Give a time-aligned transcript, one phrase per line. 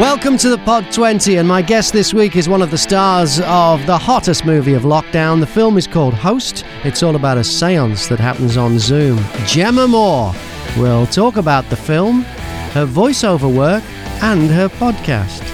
[0.00, 3.38] Welcome to the Pod 20, and my guest this week is one of the stars
[3.44, 5.38] of the hottest movie of lockdown.
[5.38, 6.64] The film is called Host.
[6.82, 9.18] It's all about a seance that happens on Zoom.
[9.46, 10.34] Jemma Moore
[10.82, 12.22] will talk about the film,
[12.72, 13.84] her voiceover work,
[14.20, 15.53] and her podcast.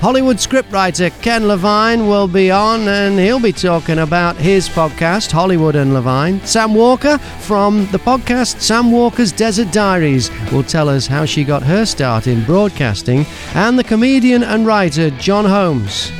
[0.00, 5.74] Hollywood scriptwriter Ken Levine will be on and he'll be talking about his podcast, Hollywood
[5.74, 6.40] and Levine.
[6.46, 11.64] Sam Walker from the podcast Sam Walker's Desert Diaries will tell us how she got
[11.64, 13.26] her start in broadcasting.
[13.54, 16.12] And the comedian and writer John Holmes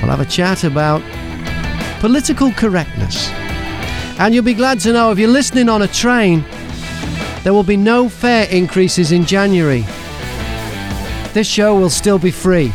[0.00, 1.00] will have a chat about
[2.00, 3.28] political correctness.
[4.18, 6.44] And you'll be glad to know if you're listening on a train,
[7.44, 9.84] there will be no fare increases in January.
[11.34, 12.72] This show will still be free.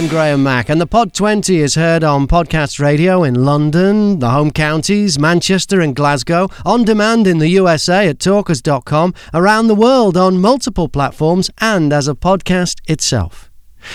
[0.00, 4.30] I'm Graham Mack, and the Pod 20 is heard on podcast radio in London, the
[4.30, 10.16] home counties, Manchester, and Glasgow, on demand in the USA at talkers.com, around the world
[10.16, 13.50] on multiple platforms, and as a podcast itself.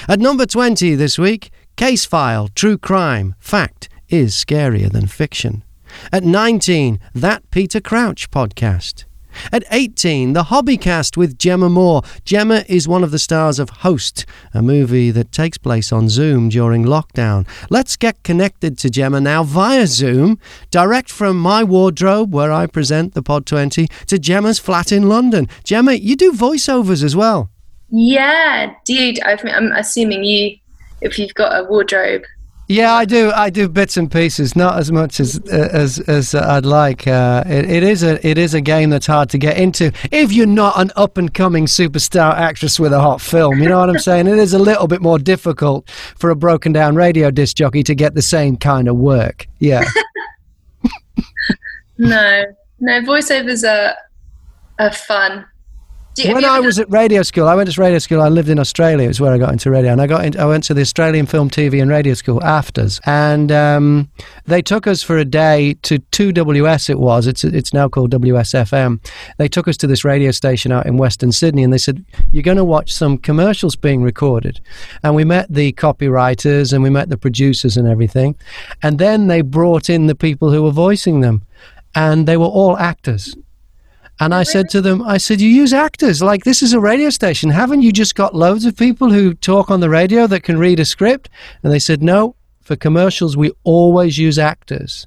[0.07, 5.63] At number 20 this week, Case File True Crime Fact is Scarier Than Fiction.
[6.11, 9.05] At 19, That Peter Crouch podcast.
[9.51, 12.01] At 18, the Hobbycast with Jemma Moore.
[12.25, 16.49] Jemma is one of the stars of Host, a movie that takes place on Zoom
[16.49, 17.47] during lockdown.
[17.69, 20.39] Let's get connected to Jemma now via Zoom,
[20.71, 25.47] direct from my wardrobe, where I present the Pod 20, to Jemma's flat in London.
[25.63, 27.49] Jemma, you do voiceovers as well.
[27.89, 29.19] Yeah, dude.
[29.23, 30.57] I'm assuming you,
[31.01, 32.23] if you've got a wardrobe,
[32.67, 33.31] yeah, I do.
[33.31, 37.07] I do bits and pieces, not as much as as as I'd like.
[37.07, 40.31] Uh, it, it is a it is a game that's hard to get into if
[40.31, 43.61] you're not an up and coming superstar actress with a hot film.
[43.61, 44.27] You know what I'm saying?
[44.27, 47.93] It is a little bit more difficult for a broken down radio disc jockey to
[47.93, 49.47] get the same kind of work.
[49.59, 49.83] Yeah.
[51.97, 52.43] no,
[52.79, 53.01] no.
[53.01, 53.95] Voiceovers are
[54.79, 55.45] are fun
[56.17, 58.21] you, when I was at radio school, I went to radio school.
[58.21, 59.09] I lived in Australia.
[59.09, 61.25] Is where I got into radio, and I got into, I went to the Australian
[61.25, 64.09] Film, TV, and Radio School AFTRS, and um,
[64.45, 66.89] they took us for a day to two WS.
[66.89, 67.27] It was.
[67.27, 69.05] It's it's now called WSFM.
[69.37, 72.43] They took us to this radio station out in Western Sydney, and they said you're
[72.43, 74.61] going to watch some commercials being recorded,
[75.03, 78.35] and we met the copywriters and we met the producers and everything,
[78.81, 81.41] and then they brought in the people who were voicing them,
[81.93, 83.35] and they were all actors
[84.19, 86.21] and I oh, said to them, I said, you use actors.
[86.21, 87.49] Like, this is a radio station.
[87.49, 90.79] Haven't you just got loads of people who talk on the radio that can read
[90.79, 91.29] a script?
[91.63, 95.05] And they said, no, for commercials, we always use actors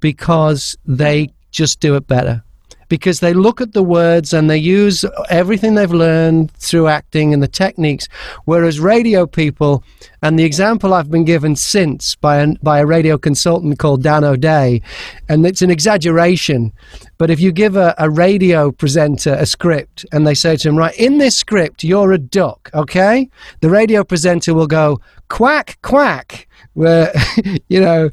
[0.00, 2.42] because they just do it better
[2.88, 7.42] because they look at the words and they use everything they've learned through acting and
[7.42, 8.08] the techniques.
[8.44, 9.82] Whereas radio people,
[10.22, 14.24] and the example I've been given since by, an, by a radio consultant called Dan
[14.24, 14.82] O'Day,
[15.28, 16.72] and it's an exaggeration,
[17.18, 20.76] but if you give a, a radio presenter a script and they say to him,
[20.76, 23.28] right, in this script, you're a duck, okay?
[23.60, 27.12] The radio presenter will go, quack, quack where
[27.68, 28.10] you know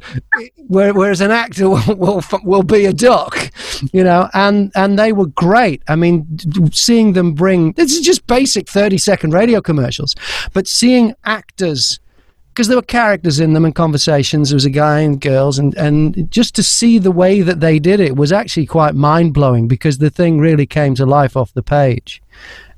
[0.67, 3.51] where, whereas an actor will, will, will be a duck
[3.94, 5.81] you know and and they were great.
[5.88, 6.38] I mean
[6.72, 10.16] seeing them bring this is just basic 30 second radio commercials
[10.53, 12.00] but seeing actors
[12.50, 14.50] because there were characters in them and conversations.
[14.50, 17.79] There was a guy and girls and and just to see the way that they
[17.79, 21.63] did it was actually quite mind-blowing because the thing really came to life off the
[21.63, 22.22] page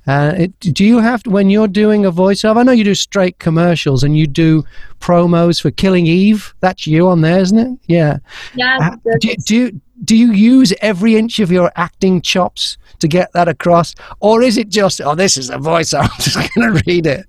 [0.07, 2.57] uh, it, do you have to, when you're doing a voiceover?
[2.57, 4.63] I know you do straight commercials and you do
[4.99, 6.53] promos for Killing Eve.
[6.61, 7.79] That's you on there, isn't it?
[7.87, 8.17] Yeah.
[8.55, 8.77] Yeah.
[8.81, 13.31] Uh, do, do you, do you use every inch of your acting chops to get
[13.33, 16.03] that across, or is it just oh this is a voiceover?
[16.11, 17.25] I'm just going to read it?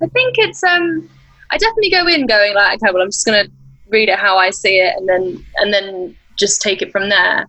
[0.00, 1.08] I think it's um
[1.50, 3.52] I definitely go in going like okay well I'm just going to
[3.88, 7.46] read it how I see it and then and then just take it from there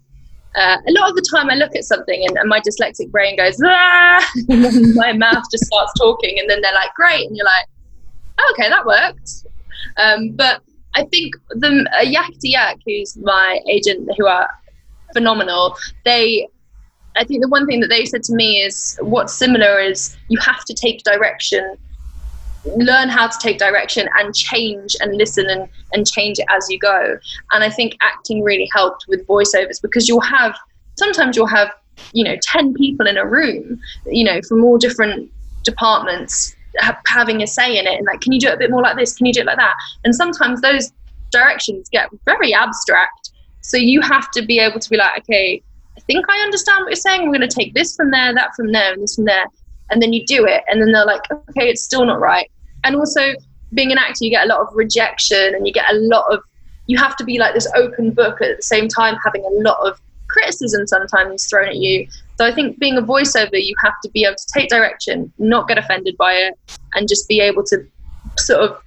[0.56, 3.38] uh, a lot of the time I look at something and, and my dyslexic brain
[3.38, 4.32] goes, ah!
[4.96, 7.28] my mouth just starts talking, and then they're like, great.
[7.28, 7.66] And you're like,
[8.40, 9.46] oh, okay, that worked.
[9.98, 10.62] Um, but
[10.96, 14.50] I think the uh, Yakety Yak, who's my agent, who are
[15.14, 16.48] phenomenal, they
[17.16, 20.40] I think the one thing that they said to me is what's similar is you
[20.40, 21.76] have to take direction
[22.66, 26.80] learn how to take direction and change and listen and, and change it as you
[26.80, 27.18] go.
[27.52, 30.56] And I think acting really helped with voiceovers because you'll have
[30.98, 31.72] sometimes you'll have,
[32.12, 35.32] you know, 10 people in a room, you know, from all different
[35.64, 38.72] departments ha- having a say in it and like, can you do it a bit
[38.72, 39.16] more like this?
[39.16, 39.76] Can you do it like that?
[40.04, 40.92] And sometimes those
[41.32, 43.32] directions get very abstract.
[43.62, 45.62] So you have to be able to be like, okay,
[45.98, 47.22] I think I understand what you're saying.
[47.22, 49.46] We're going to take this from there, that from there, and this from there
[49.92, 52.50] and then you do it and then they're like okay it's still not right
[52.84, 53.34] and also
[53.74, 56.42] being an actor you get a lot of rejection and you get a lot of
[56.88, 59.78] you have to be like this open book at the same time having a lot
[59.88, 60.00] of
[60.30, 62.08] criticism sometimes thrown at you.
[62.38, 65.68] So I think being a voiceover, you have to be able to take direction, not
[65.68, 66.58] get offended by it,
[66.94, 67.86] and just be able to
[68.38, 68.82] sort of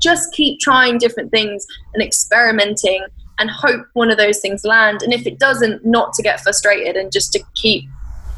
[0.00, 3.04] just keep trying different things and experimenting
[3.38, 5.02] and hope one of those things land.
[5.02, 7.88] And if it doesn't, not to get frustrated and just to keep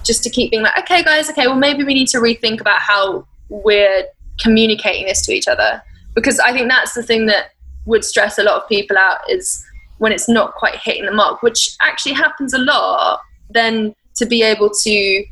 [0.06, 2.80] just to keep being like, okay, guys, okay, well maybe we need to rethink about
[2.80, 4.04] how we're
[4.40, 5.82] communicating this to each other.
[6.14, 7.50] Because I think that's the thing that
[7.84, 9.64] would stress a lot of people out is
[9.98, 13.20] when it's not quite hitting the mark, which actually happens a lot,
[13.50, 15.24] then to be able to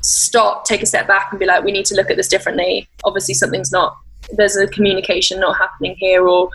[0.00, 2.88] stop, take a step back and be like, we need to look at this differently.
[3.04, 3.96] Obviously, something's not,
[4.32, 6.50] there's a communication not happening here, or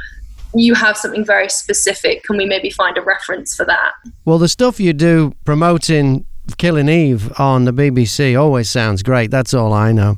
[0.55, 2.23] you have something very specific.
[2.23, 3.93] Can we maybe find a reference for that?
[4.25, 6.25] Well, the stuff you do promoting
[6.57, 9.31] Killing Eve on the BBC always sounds great.
[9.31, 10.17] That's all I know.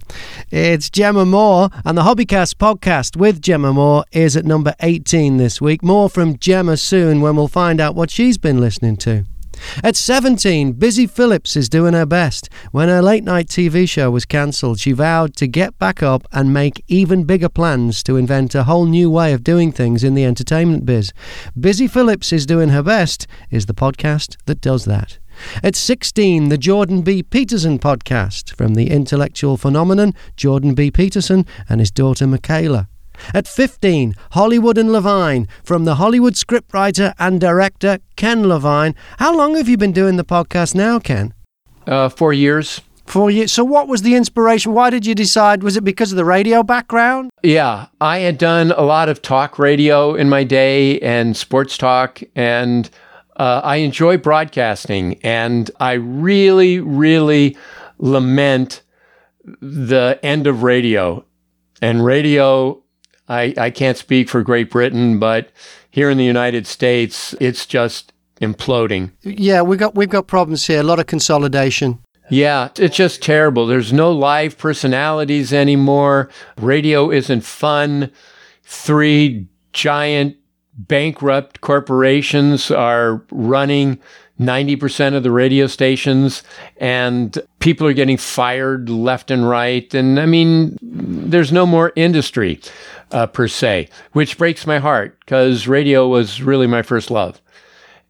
[0.52, 5.62] It's Jemma Moore, and the Hobbycast podcast with Jemma Moore is at number 18 this
[5.62, 5.84] week.
[5.84, 9.26] More from Jemma soon when we'll find out what she's been listening to.
[9.84, 12.50] At 17, Busy Phillips is doing her best.
[12.72, 16.54] When her late night TV show was cancelled, she vowed to get back up and
[16.54, 20.26] make even bigger plans to invent a whole new way of doing things in the
[20.26, 21.14] entertainment biz.
[21.58, 25.20] Busy Phillips is doing her best is the podcast that does that.
[25.64, 27.24] At 16, the Jordan B.
[27.24, 30.92] Peterson podcast from the intellectual phenomenon Jordan B.
[30.92, 32.88] Peterson and his daughter Michaela.
[33.34, 38.96] At 15, Hollywood and Levine from the Hollywood scriptwriter and director Ken Levine.
[39.20, 41.34] How long have you been doing the podcast now, Ken?
[41.88, 42.82] Uh, four years.
[43.06, 43.54] Four years.
[43.54, 44.74] So, what was the inspiration?
[44.74, 45.62] Why did you decide?
[45.62, 47.30] Was it because of the radio background?
[47.44, 52.22] Yeah, I had done a lot of talk radio in my day and sports talk,
[52.36, 52.90] and
[53.36, 57.58] uh, I enjoy broadcasting, and I really, really
[57.98, 58.82] lament
[59.62, 61.26] the end of radio.
[61.82, 62.82] And radio,
[63.28, 65.50] I, I can't speak for Great Britain, but
[65.92, 69.12] here in the United States, it's just imploding.
[69.22, 70.80] Yeah, we've got we've got problems here.
[70.80, 72.00] A lot of consolidation.
[72.30, 73.68] Yeah, it's just terrible.
[73.68, 76.30] There's no live personalities anymore.
[76.58, 78.12] Radio isn't fun.
[78.64, 80.38] Three giant
[80.78, 84.00] bankrupt corporations are running
[84.40, 86.44] 90% of the radio stations
[86.78, 89.94] and people are getting fired left and right.
[89.94, 92.60] And I mean, there's no more industry
[93.12, 97.42] uh, per se, which breaks my heart because radio was really my first love.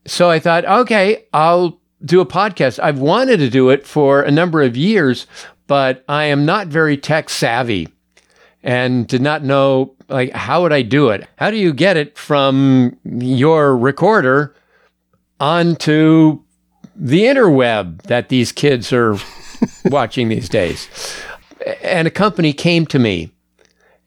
[0.07, 2.79] So I thought, okay, I'll do a podcast.
[2.79, 5.27] I've wanted to do it for a number of years,
[5.67, 7.87] but I am not very tech savvy
[8.63, 11.27] and did not know like how would I do it?
[11.37, 14.55] How do you get it from your recorder
[15.39, 16.41] onto
[16.95, 19.17] the interweb that these kids are
[19.85, 20.87] watching these days?
[21.81, 23.31] And a company came to me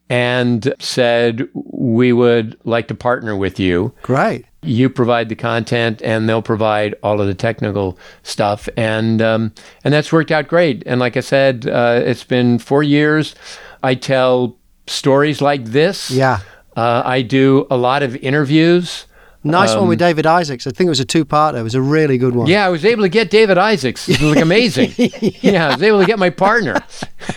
[0.08, 3.92] and said, We would like to partner with you.
[4.02, 4.46] Great.
[4.62, 9.52] You provide the content, and they'll provide all of the technical stuff, and um,
[9.84, 10.82] and that's worked out great.
[10.84, 13.36] And like I said, uh, it's been four years.
[13.84, 14.57] I tell
[14.88, 16.10] stories like this.
[16.10, 16.40] Yeah.
[16.76, 19.06] Uh, I do a lot of interviews.
[19.44, 20.66] Nice um, one with David Isaacs.
[20.66, 21.58] I think it was a two-parter.
[21.58, 22.48] It was a really good one.
[22.48, 24.08] Yeah, I was able to get David Isaacs.
[24.08, 24.92] It was like amazing.
[24.96, 25.30] yeah.
[25.40, 25.68] yeah.
[25.68, 26.74] I was able to get my partner.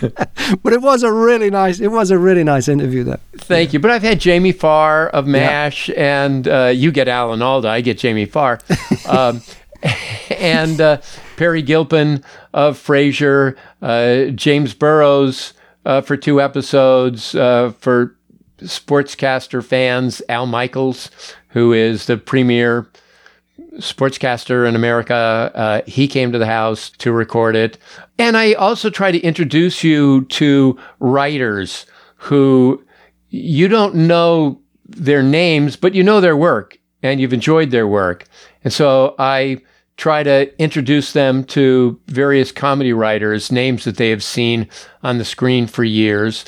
[0.00, 1.78] but it was a really nice.
[1.78, 3.20] It was a really nice interview, though.
[3.36, 3.74] Thank yeah.
[3.74, 3.78] you.
[3.78, 6.24] But I've had Jamie Farr of Mash, yeah.
[6.24, 7.68] and uh, you get Alan Alda.
[7.68, 8.58] I get Jamie Farr,
[9.08, 9.40] um,
[10.30, 11.00] and uh,
[11.36, 18.16] Peri Gilpin of Frasier, uh, James Burrows uh, for two episodes uh, for
[18.58, 20.22] sportscaster fans.
[20.28, 21.10] Al Michaels,
[21.48, 22.88] who is the premier
[23.76, 27.78] sportscaster in America, uh, he came to the house to record it.
[28.18, 31.86] And I also try to introduce you to writers
[32.16, 32.84] who
[33.30, 38.24] you don't know their names, but you know their work and you've enjoyed their work.
[38.62, 39.60] And so I
[39.96, 44.68] try to introduce them to various comedy writers, names that they have seen
[45.02, 46.44] on the screen for years,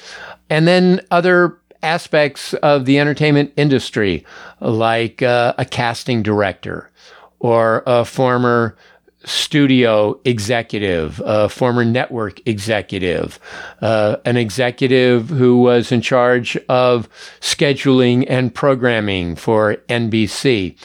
[0.51, 4.25] and then other aspects of the entertainment industry,
[4.61, 6.91] like uh, a casting director
[7.39, 8.77] or a former
[9.25, 13.39] studio executive, a former network executive,
[13.81, 17.09] uh, an executive who was in charge of
[17.41, 20.77] scheduling and programming for NBC.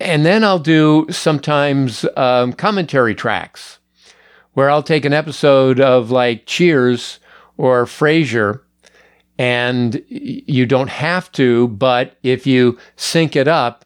[0.00, 3.78] And then I'll do sometimes um, commentary tracks
[4.54, 7.20] where I'll take an episode of like Cheers
[7.58, 8.62] or Frasier,
[9.38, 13.84] and you don't have to, but if you sync it up,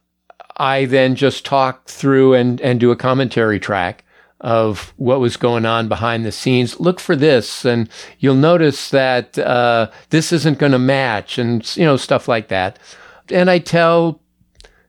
[0.57, 4.05] I then just talk through and, and do a commentary track
[4.41, 6.79] of what was going on behind the scenes.
[6.79, 11.85] Look for this, and you'll notice that uh, this isn't going to match, and you
[11.85, 12.79] know stuff like that.
[13.31, 14.21] And I tell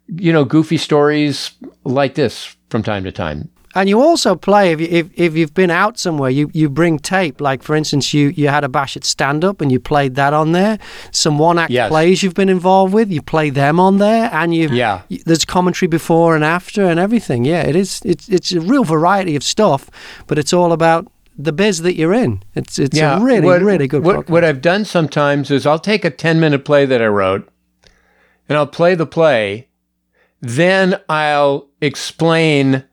[0.07, 1.51] you know, goofy stories
[1.83, 3.49] like this from time to time.
[3.77, 6.97] And you also play if, you, if if you've been out somewhere, you, you bring
[6.97, 7.41] tape.
[7.41, 10.31] Like for instance, you, you had a bash at stand up and you played that
[10.33, 10.79] on there.
[11.11, 11.89] Some one act Yes.
[11.89, 15.01] plays you've been involved with, you play them on there, and you Yeah.
[15.11, 17.43] y- there's commentary before and after and everything.
[17.43, 18.01] Yeah, it is.
[18.05, 19.89] It's it's a real variety of stuff,
[20.27, 22.43] but it's all about the biz that you're in.
[22.55, 24.05] It's it's a really what, really good.
[24.05, 27.49] What, what I've done sometimes is I'll take a 10 minute play that I wrote
[28.47, 29.67] and I'll play the play.
[30.41, 32.83] Then I'll explain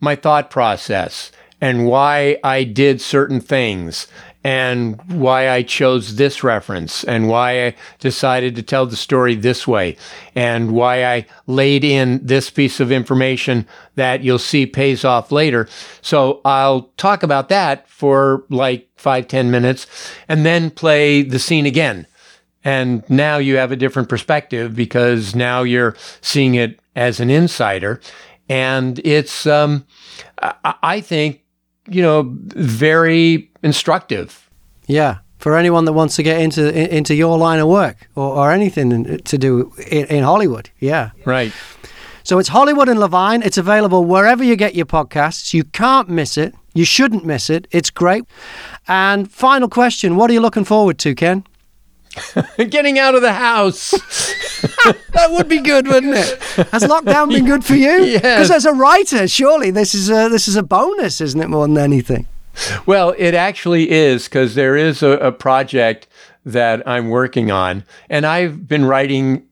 [0.00, 4.06] my thought process and why I did certain things
[4.44, 9.66] and why I chose this reference and why I decided to tell the story this
[9.66, 9.96] way
[10.34, 13.66] and why I laid in this piece of information
[13.96, 15.68] that you'll see pays off later.
[16.02, 19.86] So I'll talk about that for like five, ten minutes
[20.28, 22.06] and then play the scene again.
[22.64, 28.00] And now you have a different perspective because now you're seeing it as an insider.
[28.48, 29.86] And it's, um,
[30.42, 31.44] I, I think,
[31.88, 34.48] you know, very instructive.
[34.86, 38.52] Yeah, for anyone that wants to get into into your line of work or, or
[38.52, 40.70] anything to do in, in Hollywood.
[40.80, 41.10] Yeah.
[41.24, 41.52] Right.
[42.24, 43.42] So it's Hollywood and Levine.
[43.42, 45.54] It's available wherever you get your podcasts.
[45.54, 46.54] You can't miss it.
[46.74, 47.66] You shouldn't miss it.
[47.70, 48.24] It's great.
[48.86, 51.44] And final question: What are you looking forward to, Ken?
[52.56, 53.94] Getting out of the house.
[55.12, 56.40] That would be good, wouldn't it?
[56.70, 57.88] Has lockdown been good for you?
[58.04, 58.22] Yes.
[58.22, 61.48] Because as a writer, surely this is a this is a bonus, isn't it?
[61.48, 62.26] More than anything.
[62.86, 66.06] Well, it actually is because there is a, a project
[66.44, 69.46] that I'm working on, and I've been writing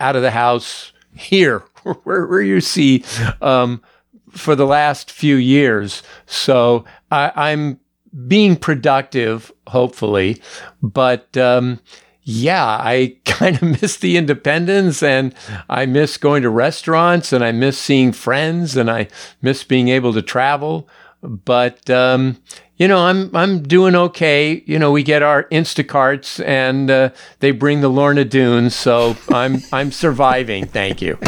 [0.00, 1.60] out of the house here,
[2.02, 3.04] where, where you see,
[3.40, 3.82] um,
[4.30, 6.02] for the last few years.
[6.26, 7.80] So I, I'm
[8.26, 10.40] being productive, hopefully,
[10.82, 11.36] but.
[11.36, 11.80] Um,
[12.26, 15.34] yeah, I kind of miss the independence and
[15.68, 19.08] I miss going to restaurants and I miss seeing friends and I
[19.42, 20.88] miss being able to travel.
[21.22, 22.38] But um,
[22.76, 24.62] you know, I'm I'm doing okay.
[24.66, 29.62] You know, we get our Instacarts and uh, they bring the Lorna Doones, so I'm
[29.72, 30.66] I'm surviving.
[30.66, 31.18] Thank you.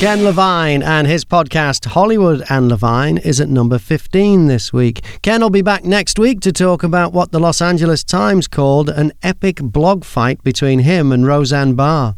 [0.00, 5.04] Ken Levine and his podcast Hollywood and Levine is at number 15 this week.
[5.20, 8.88] Ken will be back next week to talk about what the Los Angeles Times called
[8.88, 12.16] an epic blog fight between him and Roseanne Barr.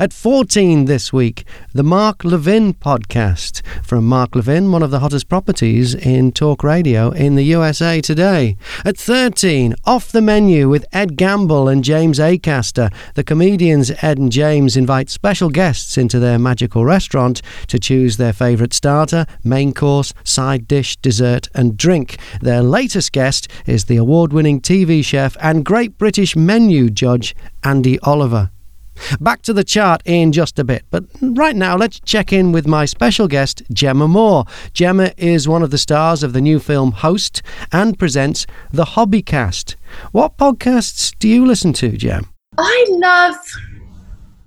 [0.00, 5.28] At 14 this week, the Mark Levin podcast from Mark Levin, one of the hottest
[5.28, 8.56] properties in talk radio in the USA today.
[8.84, 12.92] At 13, Off the Menu with Ed Gamble and James Acaster.
[13.14, 18.32] The comedians Ed and James invite special guests into their magical restaurant to choose their
[18.32, 22.18] favourite starter, main course, side dish, dessert, and drink.
[22.40, 27.98] Their latest guest is the award winning TV chef and Great British Menu judge, Andi
[28.02, 28.50] Oliver.
[29.20, 32.66] Back to the chart in just a bit, but right now let's check in with
[32.66, 34.44] my special guest, Jemma Moore.
[34.74, 39.76] Jemma is one of the stars of the new film Host and presents The Hobbycast.
[40.12, 42.26] What podcasts do you listen to, Gem?
[42.58, 43.36] I love.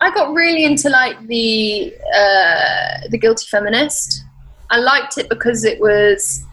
[0.01, 4.23] I got really into like the uh, the guilty feminist.
[4.69, 6.43] I liked it because it was.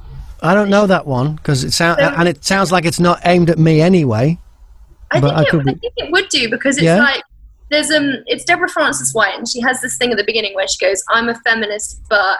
[0.43, 3.51] I don't know that one because it sounds and it sounds like it's not aimed
[3.51, 4.39] at me anyway.
[5.11, 6.99] I But think, I it, could I think it would do because it's Yeah?
[6.99, 7.23] like
[7.71, 10.85] there's um it's Deborah Frances-White and she has this thing at the beginning where she
[10.85, 12.39] goes, "I'm a feminist, but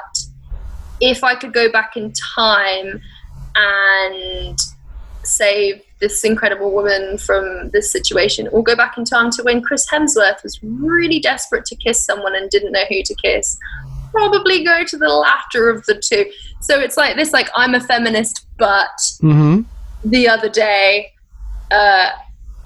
[1.01, 3.01] if I could go back in time
[3.57, 4.59] and
[5.25, 9.87] save this incredible woman from this situation, or go back in time to when Chris
[9.91, 13.59] Hemsworth was really desperate to kiss someone and didn't know who to kiss."
[14.11, 16.25] Probably go to the latter of the two.
[16.63, 19.63] So it's like this, like I'm a feminist, but Mm-hmm.
[20.05, 21.13] the other day
[21.71, 22.09] uh,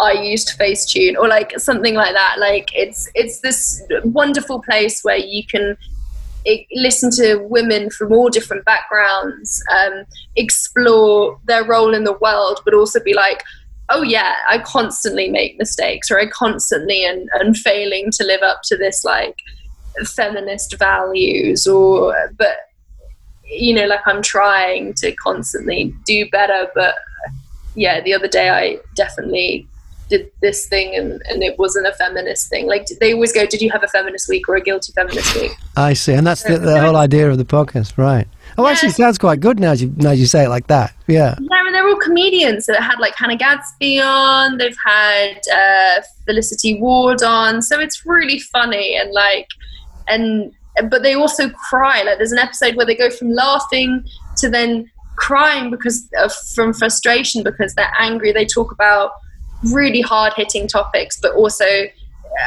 [0.02, 2.36] I used Facetune or like something like that.
[2.38, 5.76] Like it's it's this wonderful place where you can
[6.44, 10.04] i listen to women from all different backgrounds, um,
[10.34, 13.44] explore their role in the world, but also be like,
[13.90, 18.62] oh yeah, I constantly make mistakes or I constantly and and failing to live up
[18.64, 19.36] to this like
[20.06, 22.56] feminist values or but
[23.44, 26.94] you know like i'm trying to constantly do better but
[27.74, 29.66] yeah the other day i definitely
[30.12, 32.66] did this thing and, and it wasn't a feminist thing.
[32.66, 35.52] Like they always go did you have a feminist week or a guilty feminist week?
[35.76, 38.28] I see, and that's the, the whole idea of the podcast, right?
[38.58, 40.94] Oh, actually, sounds quite good now as you now as you say it like that.
[41.06, 41.34] Yeah.
[41.40, 44.58] yeah and they're all comedians that had like hannah gadsby on.
[44.58, 47.62] They've had uh, felicity ward on.
[47.62, 49.48] So it's really funny and like
[50.08, 50.52] and
[50.90, 52.02] but they also cry.
[52.02, 54.04] Like there's an episode where they go from laughing
[54.38, 58.32] to then crying because of from frustration because they're angry.
[58.32, 59.12] They talk about
[59.70, 61.64] really hard hitting topics but also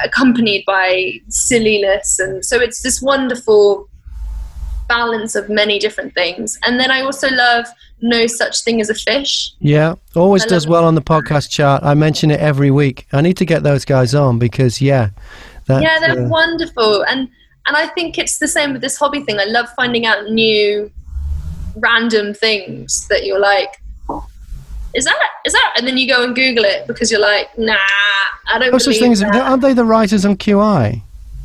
[0.03, 3.87] accompanied by silliness, and so it's this wonderful
[4.87, 6.59] balance of many different things.
[6.65, 7.65] And then I also love
[8.01, 9.51] No Such Thing as a Fish.
[9.59, 11.83] Yeah, always I does well on the podcast chart.
[11.83, 13.07] I mention it every week.
[13.11, 15.09] I need to get those guys on because yeah,
[15.69, 17.29] yeah, they're uh, wonderful, and
[17.67, 19.39] and I think it's the same with this hobby thing.
[19.39, 20.91] I love finding out new,
[21.75, 23.81] random things that you're like,
[24.95, 25.73] is that is that?
[25.77, 27.75] And then you go and Google it because you're like, nah,
[28.47, 28.71] I don't.
[28.71, 29.19] no such things.
[29.19, 29.35] that.
[29.35, 31.01] Aren't they the writers on QI?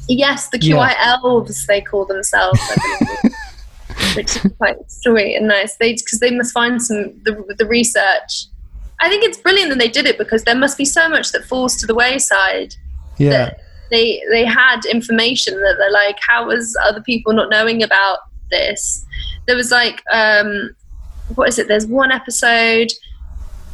[0.09, 0.77] Yes, the Yeah.
[0.77, 2.59] QI elves they call themselves,
[4.17, 5.77] which is quite sweet and nice.
[5.77, 8.47] They because they must find some the the research.
[9.01, 11.45] I think it's brilliant that they did it because there must be so much that
[11.45, 12.75] falls to the wayside.
[13.19, 17.83] Yeah, That they they had information that they're like, how was other people not knowing
[17.83, 18.19] about
[18.51, 19.05] this?
[19.47, 20.75] There was like, um,
[21.35, 21.69] what is it?
[21.69, 22.93] There's one episode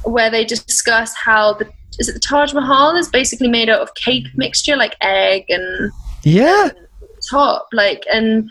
[0.07, 3.95] where they discuss how the is it the Taj Mahal is basically made out of
[3.95, 5.91] cake mixture, like egg and
[6.23, 6.71] yeah.
[7.31, 8.51] top like and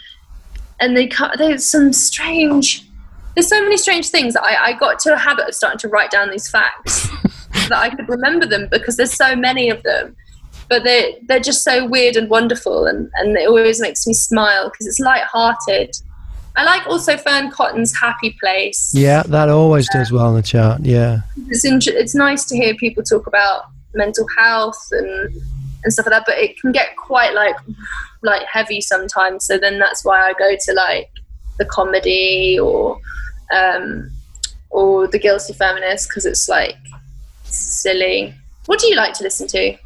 [0.79, 2.87] and they cut there's some strange
[3.35, 6.11] there's so many strange things I, I got to a habit of starting to write
[6.11, 7.07] down these facts
[7.69, 10.15] that I could remember them because there's so many of them
[10.69, 14.69] but they they're just so weird and wonderful and and it always makes me smile
[14.69, 15.95] because it's light-hearted
[16.57, 18.93] I like also Fearne Cotton's Happy Place.
[18.95, 20.81] Yeah, that always does well on the chart.
[20.83, 25.41] Yeah, it's int- it's nice to hear people talk about mental health and
[25.83, 27.55] and stuff like that but it can get quite like
[28.23, 31.09] like heavy sometimes so then that's why I go to like
[31.59, 32.99] the comedy or
[33.55, 34.11] um
[34.75, 36.75] or the guilty feminist because it's like
[37.45, 38.33] silly.
[38.65, 39.77] What do you like to listen to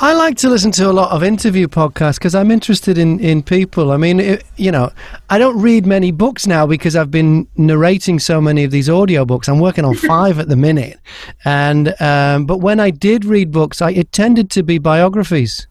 [0.00, 3.42] I like to listen to a lot of interview podcasts because I'm interested in, in
[3.42, 3.90] people.
[3.90, 4.90] I mean, it, you know,
[5.28, 9.48] I don't read many books now because I've been narrating so many of these audiobooks.
[9.48, 10.98] I'm working on five at the minute,
[11.44, 15.66] and um, but when I did read books, I, it tended to be biographies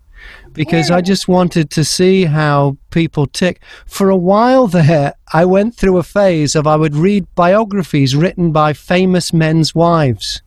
[0.54, 3.62] because I just wanted to see how people tick.
[3.86, 8.52] For a while there, I went through a phase of I would read biographies written
[8.52, 10.42] by famous men's wives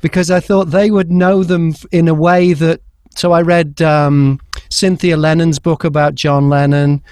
[0.00, 2.80] because I thought they would know them in a way that.
[3.14, 7.02] So I read um, Cynthia Lennon's book about John Lennon,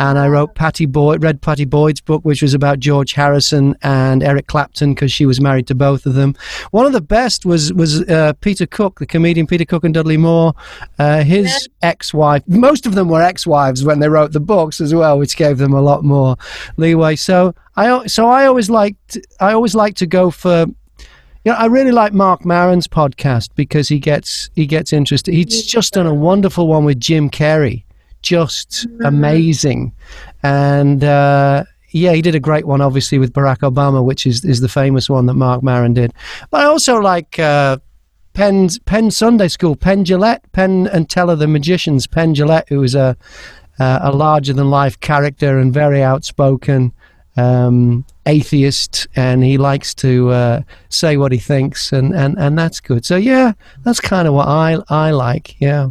[0.00, 4.24] and I wrote Pattie Boyd, read Pattie Boyd's book, which was about George Harrison and
[4.24, 6.34] Eric Clapton because she was married to both of them.
[6.72, 10.16] One of the best was was uh, Peter Cook, the comedian Peter Cook and Dudley
[10.16, 10.54] Moore.
[10.98, 12.42] Uh, his ex-wife.
[12.48, 15.72] Most of them were ex-wives when they wrote the books as well, which gave them
[15.72, 16.36] a lot more
[16.76, 17.14] leeway.
[17.14, 20.66] So I so I always liked I always like to go for
[21.44, 25.34] you know, I really like Mark Maron's podcast because he gets he gets interested.
[25.34, 27.84] He's just done a wonderful one with Jim Carrey,
[28.22, 29.92] just amazing,
[30.42, 34.60] and uh, yeah, he did a great one, obviously with Barack Obama, which is is
[34.60, 36.12] the famous one that Mark Maron did.
[36.50, 37.38] But I also like.
[37.38, 37.78] Uh,
[38.32, 42.96] Penn's Penn Sunday School, Penn Jillette, Penn and Teller the Magicians, Penn Jillette, who is
[42.96, 43.16] a
[43.78, 46.92] uh, a larger than life character and very outspoken
[47.36, 52.80] um, atheist, and he likes to uh, say what he thinks, and, and, and that's
[52.80, 53.04] good.
[53.04, 55.60] So yeah, that's kind of what I I like.
[55.60, 55.90] Yeah.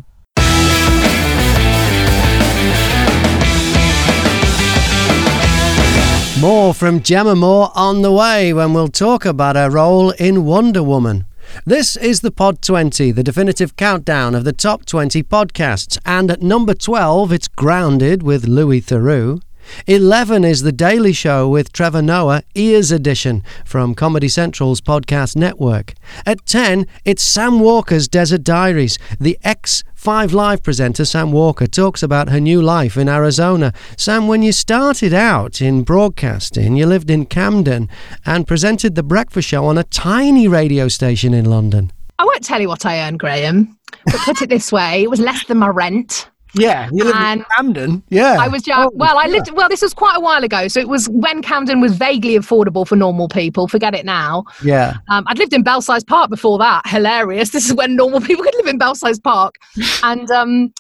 [6.44, 10.84] More from Jemma Moore on the way when we'll talk about her role in Wonder
[10.84, 11.26] Woman.
[11.66, 15.98] This is the Pod 20, the definitive countdown of the top 20 podcasts.
[16.06, 19.42] And at number 12, it's Grounded with Louis Theroux.
[19.88, 25.94] 11 is The Daily Show with Trevor Noah, Ears Edition from Comedy Central's podcast network.
[26.26, 28.98] At 10, it's Sam Walker's Desert Diaries.
[29.20, 33.74] The ex 5 Live presenter Sam Walker talks about her new life in Arizona.
[33.98, 37.90] Sam, when you started out in broadcasting, you lived in Camden
[38.26, 41.92] and presented the breakfast show on a tiny radio station in London.
[42.20, 43.78] I won't tell you what I earned, Graham.
[44.06, 46.30] But put it this way, it was less than my rent.
[46.56, 48.04] Yeah, you lived in Camden.
[48.10, 48.38] Yeah.
[48.40, 50.68] I was just, well, I lived, well, this was quite a while ago.
[50.68, 53.68] So it was when Camden was vaguely affordable for normal people.
[53.68, 54.46] Forget it now.
[54.64, 54.98] Yeah.
[55.10, 56.84] Um, I'd lived in Belsize Park before that.
[56.86, 57.52] Hilarious.
[57.54, 59.56] This is when normal people could live in Belsize Park.
[60.02, 60.74] And, um,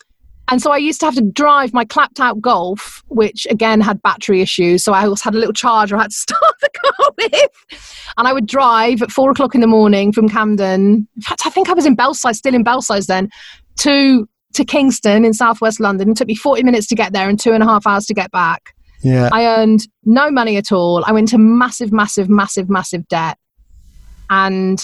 [0.47, 4.01] and so I used to have to drive my clapped out Golf, which again had
[4.01, 4.83] battery issues.
[4.83, 7.79] So I also had a little charger I had to start the car with.
[8.17, 11.07] And I would drive at four o'clock in the morning from Camden.
[11.15, 13.29] In fact, I think I was in Belsize, still in Belsize then,
[13.79, 16.11] to to Kingston in southwest London.
[16.11, 18.13] It took me 40 minutes to get there and two and a half hours to
[18.13, 18.73] get back.
[19.03, 19.29] Yeah.
[19.31, 21.03] I earned no money at all.
[21.05, 23.37] I went into massive, massive, massive, massive debt.
[24.29, 24.83] And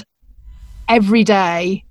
[0.88, 1.86] every day,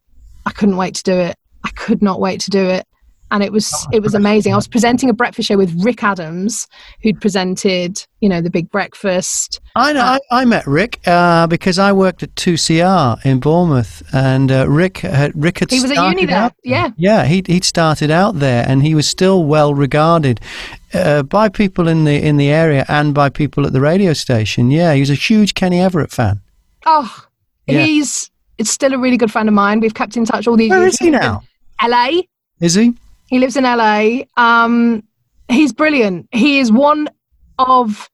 [0.44, 1.36] I couldn't wait to do it.
[1.64, 2.86] I could not wait to do it.
[3.30, 4.52] And it was it was amazing.
[4.52, 6.66] I was presenting a breakfast show with Rick Adams,
[7.02, 9.60] who'd presented, you know, the Big Breakfast.
[9.76, 10.00] I know.
[10.00, 14.68] I, I met Rick uh, because I worked at Two CR in Bournemouth, and uh,
[14.68, 16.36] Rick had Rick had He was at uni there.
[16.36, 16.90] out- Yeah.
[16.96, 20.40] Yeah, he he'd started out there, and he was still well regarded
[20.94, 24.70] uh, by people in the in the area and by people at the radio station.
[24.70, 26.40] Yeah, he was a huge Kenny Everett fan.
[26.86, 27.24] Oh,
[27.66, 27.84] Yeah.
[27.84, 29.78] he's it's still a really good friend of mine.
[29.80, 30.94] We've kept in touch all these Where years.
[30.94, 31.42] is he now?
[31.86, 32.22] LA.
[32.60, 32.94] Is he?
[33.28, 34.20] He lives in LA.
[34.36, 35.02] Um,
[35.48, 36.28] he's brilliant.
[36.32, 37.08] He is one
[37.58, 38.08] of.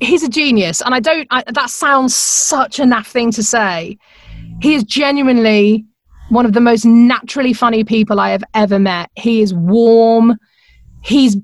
[0.00, 1.26] He's a genius, and I don't.
[1.30, 3.96] I, that sounds such a naff thing to say.
[4.60, 5.84] He is genuinely
[6.28, 9.10] one of the most naturally funny people I have ever met.
[9.16, 10.36] He is warm.
[11.02, 11.36] He's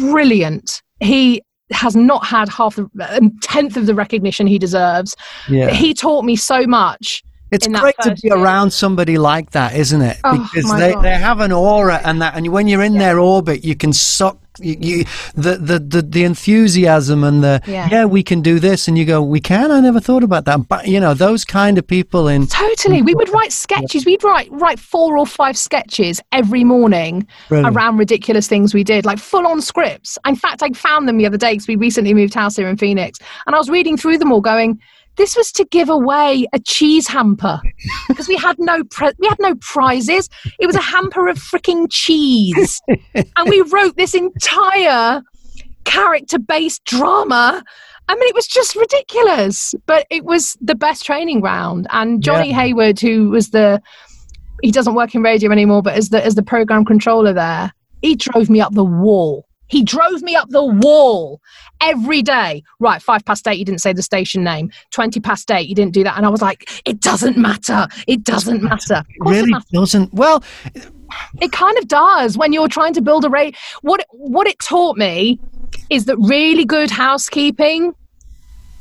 [0.00, 0.82] brilliant.
[1.00, 5.16] He has not had half the a tenth of the recognition he deserves.
[5.48, 5.70] Yeah.
[5.70, 7.22] He taught me so much.
[7.54, 8.36] It's great to be year.
[8.36, 10.18] around somebody like that, isn't it?
[10.24, 11.02] Oh, Because they, God.
[11.04, 14.38] they have an aura and that, and when you're in their orbit, you can suck
[14.60, 17.88] you, you the, the the the enthusiasm and the Yeah.
[17.90, 18.04] yeah.
[18.04, 19.72] we can do this, and you go, we can.
[19.72, 23.02] I never thought about that, but you know those kind of people in Totally.
[23.02, 24.06] We would write sketches.
[24.06, 27.74] We'd write write four or five sketches every morning Brilliant.
[27.76, 30.18] around ridiculous things we did, like full on scripts.
[30.24, 32.76] In fact, I found them the other day because we recently moved house here in
[32.76, 34.78] Phoenix, and I was reading through them all, going,
[35.16, 37.60] "This was to give away a cheese hamper
[38.08, 40.28] because we had no pre- we had no prizes.
[40.58, 45.22] It was a hamper of freaking cheese, and we wrote this entire
[45.84, 47.62] character based drama."
[48.06, 51.86] I mean, it was just ridiculous, but it was the best training ground.
[51.90, 52.60] And Johnny Yeah.
[52.60, 53.80] Hayward, who was the,
[54.60, 57.72] he doesn't work in radio anymore, but as the as the program controller there,
[58.02, 59.43] he drove me up the wall.
[59.68, 61.40] He drove me up the wall
[61.80, 62.62] every day.
[62.80, 64.70] Right, five past eight, you didn't say the station name.
[64.90, 66.16] Twenty past eight, you didn't do that.
[66.16, 67.86] And I was like, it doesn't matter.
[68.06, 68.96] It doesn't matter.
[68.96, 70.12] Of course it really doesn't.
[70.14, 70.42] Well,
[71.40, 73.56] It kind of does when you're trying to build a rate.
[73.82, 75.38] What what it taught me
[75.90, 77.92] is that really good housekeeping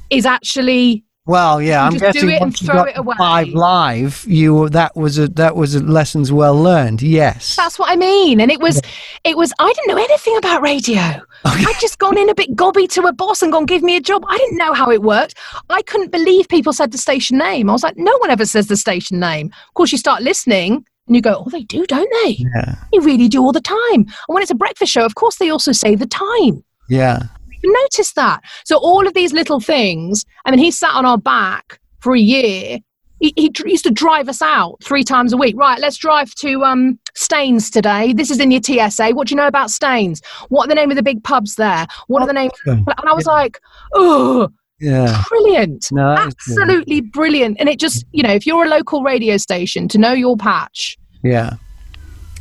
[0.10, 1.86] is actually well, yeah.
[1.86, 3.15] I'm just do guessing it and once you got it away.
[3.17, 7.01] five live, you that was a that was a lessons well learned.
[7.01, 7.55] Yes.
[7.55, 8.41] that's what I mean.
[8.41, 8.81] And it was
[9.23, 11.21] it was I didn't know anything about radio.
[11.45, 14.01] I'd just gone in a bit gobby to a boss and gone, give me a
[14.01, 14.25] job.
[14.27, 15.36] I didn't know how it worked.
[15.69, 17.69] I couldn't believe people said the station name.
[17.69, 19.47] I was like, no one ever says the station name.
[19.67, 22.38] Of course, you start listening and you go, oh, they do, don't they?
[22.55, 22.75] yeah.
[22.91, 23.77] They really do all the time.
[23.93, 26.63] And when it's a breakfast show, of course, they also say the time.
[26.89, 27.23] Yeah.
[27.63, 28.41] Even noticed that.
[28.65, 32.19] So all of these little things, I mean, he sat on our back for a
[32.19, 32.80] year.
[33.19, 35.56] He, he used to drive us out three times a week.
[35.58, 38.12] Right, let's drive to um, Staines today.
[38.12, 39.12] This is in your TSA.
[39.12, 40.21] What do you know about Staines?
[40.49, 41.88] What are the name of the big pubs there?
[42.08, 42.52] What are the names?
[42.65, 43.60] And I was like,
[43.93, 44.49] oh,
[44.82, 45.23] Yeah.
[45.30, 45.88] brilliant.
[45.93, 46.60] No, that is good.
[46.60, 47.58] Absolutely brilliant.
[47.62, 50.97] And it just, you know, if you're a local radio station, to know your patch,
[51.23, 51.52] Yeah.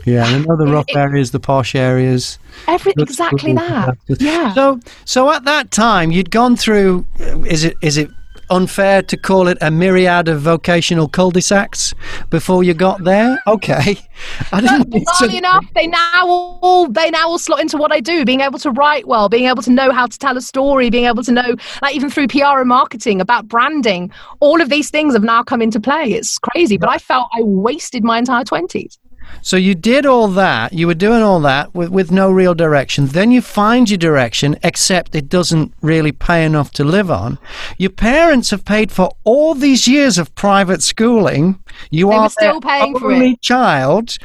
[0.04, 0.24] Yeah.
[0.24, 2.38] I know the rough It- areas, the posh areas.
[2.68, 3.96] every, exactly that.
[4.08, 4.52] Yeah.
[4.54, 7.06] So, so at that time, you'd gone through.
[7.20, 8.08] Uh, is it is it
[8.50, 11.94] unfair to call it a myriad of vocational cul-de-sacs
[12.28, 13.40] before you got there?
[13.46, 13.96] Okay,
[14.52, 14.90] I didn't.
[15.18, 18.24] to- enough, they now all they now all slot into what I do.
[18.24, 21.06] Being able to write well, being able to know how to tell a story, being
[21.06, 24.10] able to know, like even through PR and marketing, about branding.
[24.40, 26.12] All of these things have now come into play.
[26.12, 28.98] It's crazy, but I felt I wasted my entire twenties.
[29.40, 30.72] So you did all that.
[30.72, 33.06] You were doing all that with, with no real direction.
[33.06, 37.38] Then you find your direction, except it doesn't really pay enough to live on.
[37.76, 41.58] Your parents have paid for all these years of private schooling.
[41.90, 43.40] You They are still paying for only it.
[43.42, 44.16] child.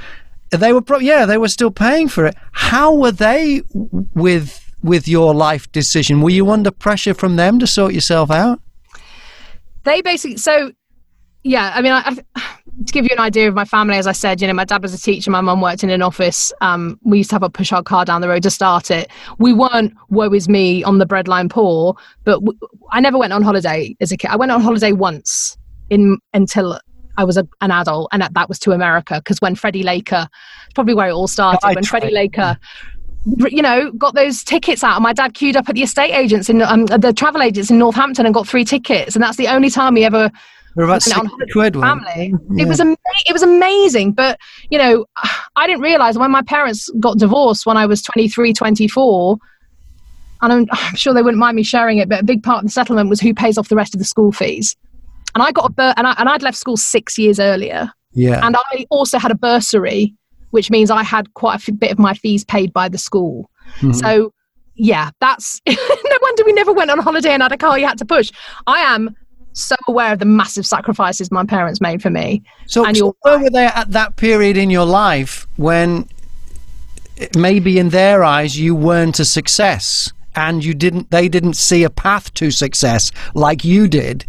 [0.51, 2.35] They were, pro- yeah, they were still paying for it.
[2.51, 3.63] How were they
[4.13, 6.21] with with your life decision?
[6.21, 8.61] Were you under pressure from them to sort yourself out?
[9.83, 10.71] They basically so.
[11.43, 12.56] Yeah, I mean, I, I,
[12.87, 14.81] to give you an idea of my family, as I said, you know, my dad
[14.81, 16.51] was a teacher, my mum worked in an office.
[16.61, 19.09] Um, we used to have a push our car down the road to start it.
[19.37, 22.57] We weren't woe is me on the breadline poor, but w-
[22.91, 24.29] I never went on holiday as a kid.
[24.31, 25.57] I went on holiday once
[25.89, 26.79] in until
[27.17, 30.27] I was a, an adult, and that, was to America because when Freddie Laker,
[30.75, 32.11] probably where it all started, I when Freddie.
[32.11, 32.57] Laker
[33.49, 34.95] you know, got those tickets out.
[34.95, 37.77] And my dad queued up at the estate agents in um, the travel agents in
[37.77, 39.15] Northampton and got three tickets.
[39.15, 40.31] And that's the only time he ever
[40.77, 41.73] They're about on 60 holiday quid.
[41.75, 42.33] family.
[42.49, 42.61] they?
[42.63, 42.95] It was ama-
[43.27, 44.13] it was amazing.
[44.13, 45.05] But you know,
[45.57, 49.37] I didn't realize when my parents got divorced when I was 23, 24.
[50.41, 52.65] And I'm, I'm sure they wouldn't mind me sharing it, but a big part of
[52.65, 54.75] the settlement was who pays off the rest of the school fees.
[55.35, 57.91] And I got a bur- and, I, and I'd left school six years earlier.
[58.13, 58.45] yeah.
[58.45, 60.13] And I also had a bursary,
[60.51, 63.49] which means I had quite a bit of my fees paid by the school.
[63.79, 63.95] Mhm.
[63.95, 64.31] So,
[64.75, 67.97] yeah, that's no wonder we never went on holiday and had a car you had
[67.97, 68.31] to push.
[68.67, 69.15] I am
[69.57, 72.43] so aware of the massive sacrifices my parents made for me.
[72.67, 76.07] So, and so where were they at that period in your life when
[77.35, 81.89] maybe in their eyes you weren't a success and you didn't they didn't see a
[81.89, 84.25] path to success like you did?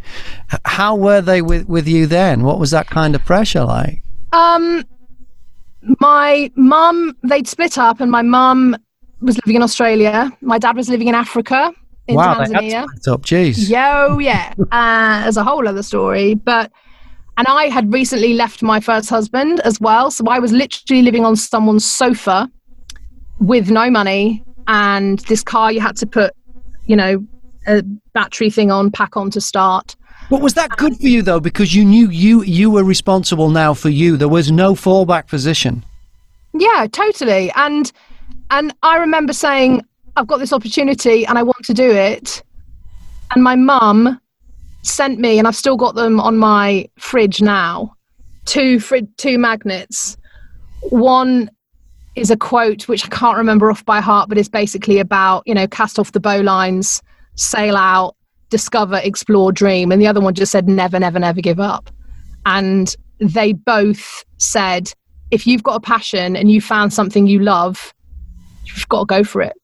[0.65, 2.43] How were they with with you then?
[2.43, 4.03] What was that kind of pressure like?
[4.33, 4.85] Um
[6.01, 8.77] my mum they'd split up and my mum
[9.21, 10.31] was living in australia.
[10.41, 11.73] My dad was living in africa
[12.09, 14.55] in wow tanzania up jeez Yo, yeah.
[14.73, 16.35] Uh, there's a whole other story.
[16.35, 16.73] But,
[17.37, 20.11] and I had recently left my first husband as well.
[20.11, 22.51] So I was literally living on someone's sofa
[23.41, 26.35] with no money and this car you had to put,
[26.87, 27.25] you know,
[27.67, 29.95] a battery thing on, pack on to start.
[30.31, 31.41] But was that good for you though?
[31.41, 34.17] Because you knew you you were responsible now for you.
[34.17, 35.85] There was no fallback position.
[36.53, 37.51] Yeah, totally.
[37.55, 37.91] And
[38.51, 39.85] and I remember saying,
[40.19, 42.43] I've got this opportunity and I want to do it.
[43.35, 44.21] And my mum
[44.83, 47.95] sent me, and I've still got them on my fridge now,
[48.47, 50.17] two fri- two magnets.
[50.91, 51.51] One
[52.17, 55.55] is a quote which I can't remember off by heart, but it's basically about you
[55.55, 57.03] know cast off the bowlines,
[57.37, 58.17] sail out,
[58.49, 61.91] discover, explore, dream, and the other one just said never, never, never give up.
[62.47, 64.93] And they both said,
[65.31, 67.93] if you've got a passion and you found something you love,
[68.65, 69.55] you've got to go for it.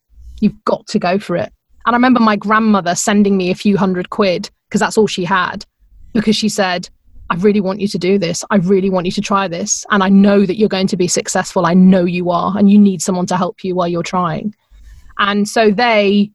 [0.45, 1.51] You've got to go for it.
[1.87, 5.25] And I remember my grandmother sending me a few hundred quid because that's all she
[5.25, 5.65] had,
[6.13, 6.89] because she said,
[7.31, 8.45] I really want you to do this.
[8.51, 9.87] I really want you to try this.
[9.91, 11.65] And I know that you're going to be successful.
[11.65, 12.57] I know you are.
[12.59, 14.55] And you need someone to help you while you're trying.
[15.19, 16.31] And so they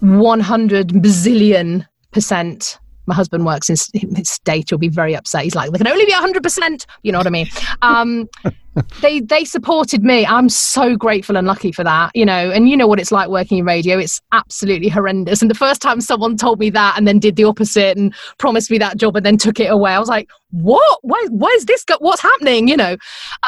[0.00, 2.78] 100 bazillion percent.
[3.06, 3.76] My husband works in
[4.24, 4.70] state.
[4.70, 5.44] He'll be very upset.
[5.44, 6.86] He's like, there can only be 100%.
[7.02, 7.46] You know what I mean?
[7.82, 8.28] Um,
[9.00, 10.26] they they supported me.
[10.26, 12.10] I'm so grateful and lucky for that.
[12.14, 13.98] You know, and you know what it's like working in radio.
[13.98, 15.40] It's absolutely horrendous.
[15.42, 18.70] And the first time someone told me that and then did the opposite and promised
[18.70, 20.98] me that job and then took it away, I was like, what?
[21.02, 21.26] Why?
[21.30, 21.84] Why is this?
[21.84, 22.68] Go- what's happening?
[22.68, 22.96] You know,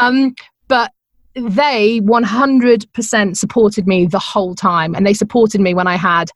[0.00, 0.34] um,
[0.68, 0.92] but
[1.34, 6.30] they 100% supported me the whole time and they supported me when i had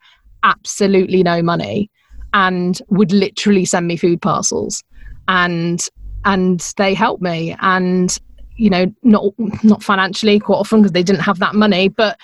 [0.45, 1.91] absolutely no money
[2.35, 4.83] and would literally send me food parcels.
[5.29, 5.87] And
[6.25, 7.57] and they helped me.
[7.61, 8.19] And
[8.57, 9.25] you know not
[9.63, 12.19] not financially quite often because they didn't have that money but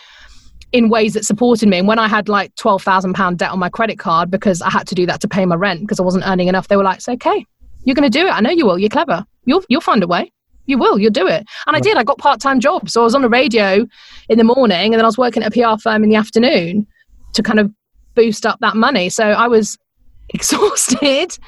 [0.72, 1.78] in ways that supported me.
[1.78, 4.86] And when i had like 12,000 pound debt on my credit card because i had
[4.88, 6.98] to do that to pay my rent because i wasn't earning enough they were like
[6.98, 7.44] it's okay.
[7.84, 8.30] You're going to do it.
[8.30, 8.78] I know you will.
[8.78, 9.24] You're clever.
[9.46, 10.30] You'll you'll find a way.
[10.66, 10.98] You will.
[10.98, 11.46] You'll do it.
[11.66, 11.96] And i did.
[11.96, 12.92] I got part-time jobs.
[12.92, 13.86] So i was on the radio
[14.28, 16.86] in the morning and then i was working at a pr firm in the afternoon
[17.32, 17.72] to kind of
[18.14, 19.08] boost up that money.
[19.08, 19.78] So i was
[20.34, 21.38] exhausted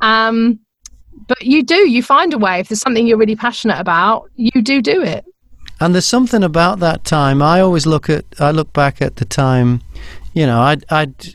[0.00, 0.58] um
[1.26, 4.62] but you do you find a way if there's something you're really passionate about you
[4.62, 5.24] do do it
[5.82, 7.40] And there's something about that time.
[7.40, 8.24] I always look at.
[8.38, 9.80] I look back at the time.
[10.34, 11.34] You know, I'd I'd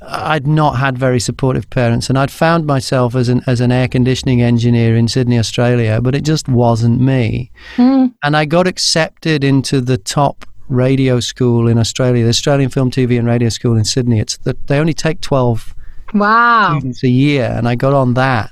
[0.00, 3.86] I'd not had very supportive parents, and I'd found myself as an as an air
[3.86, 7.50] conditioning engineer in Sydney, Australia, but it just wasn't me.
[7.76, 8.14] Mm.
[8.22, 13.18] And I got accepted into the top radio school in Australia, the Australian Film, TV,
[13.18, 14.20] and Radio School in Sydney.
[14.20, 15.74] It's that they only take twelve
[16.14, 18.50] wow students a year, and I got on that.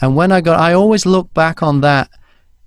[0.00, 2.10] And when I got, I always look back on that.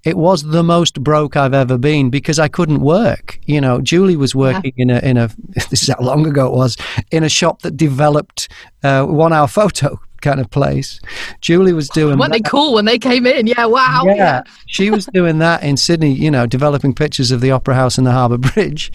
[0.03, 3.39] It was the most broke I've ever been because I couldn't work.
[3.45, 5.29] You know, Julie was working in a in a.
[5.69, 6.77] This is how long ago it was
[7.11, 8.47] in a shop that developed
[8.83, 10.99] uh, one hour photo kind of place.
[11.41, 12.17] Julie was doing.
[12.17, 12.49] weren't they that.
[12.49, 16.31] cool when they came in yeah wow Yeah, she was doing that in Sydney, you
[16.31, 18.91] know, developing pictures of the Opera House and the Harbour Bridge.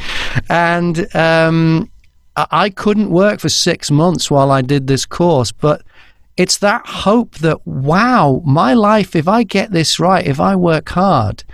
[0.48, 1.90] And um,
[2.36, 5.82] I I couldn't work for six months while I did this course, but
[6.36, 10.88] it's that hope that, wow, my life, if I get this right, if I work
[10.88, 11.44] hard,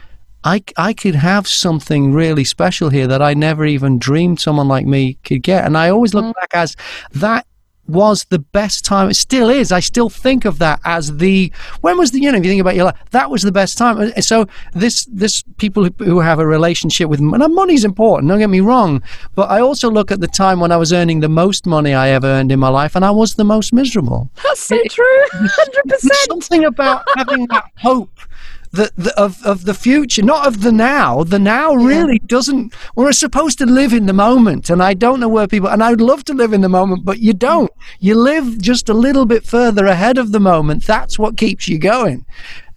[0.45, 4.87] I, I could have something really special here that I never even dreamed someone like
[4.87, 5.65] me could get.
[5.65, 6.77] And I always look back as
[7.13, 7.48] that
[7.89, 9.09] was the best time.
[9.11, 9.73] It still is.
[9.73, 12.61] I still think of that as the when was the you know if you think
[12.61, 13.99] about your life that was the best time.
[13.99, 18.29] Uh, So this this people who, who have a relationship with money, money's important.
[18.29, 19.03] Don't get me wrong,
[19.35, 22.11] but I also look at the time when I was earning the most money I
[22.11, 24.31] ever earned in my life, and I was the most miserable.
[24.45, 28.11] that's so true 100% something about having that hope.
[28.73, 31.25] That the, of of the future, not of the now.
[31.25, 32.75] The now really doesn't.
[32.95, 35.69] We're supposed to live in the moment, and I don't know where people.
[35.69, 37.71] And I would love to live in the moment, but you don't.
[38.01, 40.85] You live just a little bit further ahead of the moment.
[40.85, 42.25] That's what keeps you going.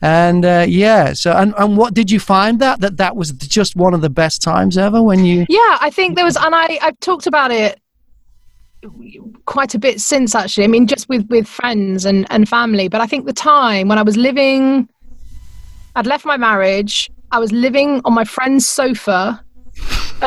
[0.01, 3.75] And uh, yeah, so and, and what did you find that that that was just
[3.75, 5.45] one of the best times ever when you?
[5.47, 7.79] Yeah, I think there was, and I I've talked about it
[9.45, 10.63] quite a bit since actually.
[10.63, 12.87] I mean, just with with friends and and family.
[12.87, 14.89] But I think the time when I was living,
[15.95, 17.11] I'd left my marriage.
[17.31, 19.43] I was living on my friend's sofa,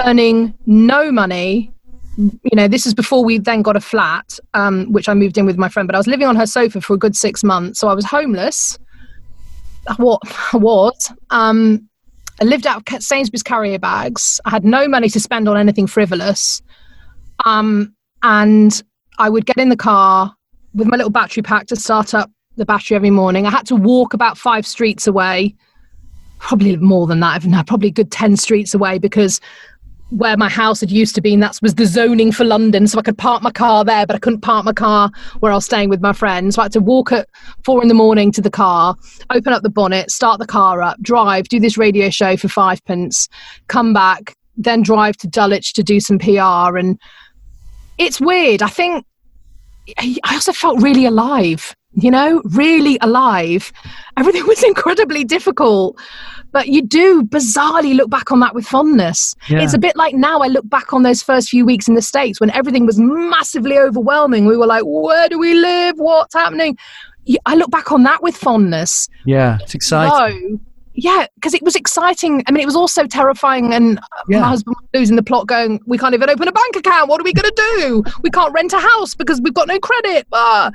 [0.07, 1.73] earning no money.
[2.17, 5.47] You know, this is before we then got a flat, um, which I moved in
[5.47, 5.87] with my friend.
[5.87, 8.05] But I was living on her sofa for a good six months, so I was
[8.05, 8.79] homeless.
[9.97, 10.23] What
[10.53, 11.89] I was, um,
[12.41, 14.41] I lived out of Sainsbury's carrier bags.
[14.45, 16.63] I had no money to spend on anything frivolous.
[17.45, 18.83] Um, and
[19.19, 20.35] I would get in the car
[20.75, 23.47] with my little battery pack to start up the battery every morning.
[23.47, 25.55] I had to walk about five streets away,
[26.39, 29.41] probably more than that, no, probably a good 10 streets away because
[30.11, 32.87] where my house had used to be, and that was the zoning for London.
[32.87, 35.55] So I could park my car there, but I couldn't park my car where I
[35.55, 36.55] was staying with my friends.
[36.55, 37.29] So I had to walk at
[37.65, 38.95] four in the morning to the car,
[39.31, 42.85] open up the bonnet, start the car up, drive, do this radio show for five
[42.85, 43.29] pence,
[43.69, 46.77] come back, then drive to Dulwich to do some PR.
[46.77, 46.99] And
[47.99, 48.63] it's weird.
[48.63, 49.05] I think
[49.99, 53.73] I also felt really alive, you know, really alive.
[54.17, 55.99] Everything was incredibly difficult
[56.55, 59.35] but you do bizarrely look back on that with fondness.
[59.49, 59.61] Yeah.
[59.61, 62.01] It's a bit like now I look back on those first few weeks in the
[62.01, 64.47] States when everything was massively overwhelming.
[64.47, 65.97] We were like, where do we live?
[65.99, 66.79] What's happening?
[67.45, 69.09] I look back on that with fondness.
[69.27, 70.61] Yeah, it's exciting.
[70.61, 72.45] So, yeah, because it was exciting.
[72.47, 73.75] I mean, it was also terrifying.
[73.75, 74.39] And yeah.
[74.39, 77.09] my husband was losing the plot, going, "We can't even open a bank account.
[77.09, 78.05] What are we going to do?
[78.23, 80.71] We can't rent a house because we've got no credit." Ah.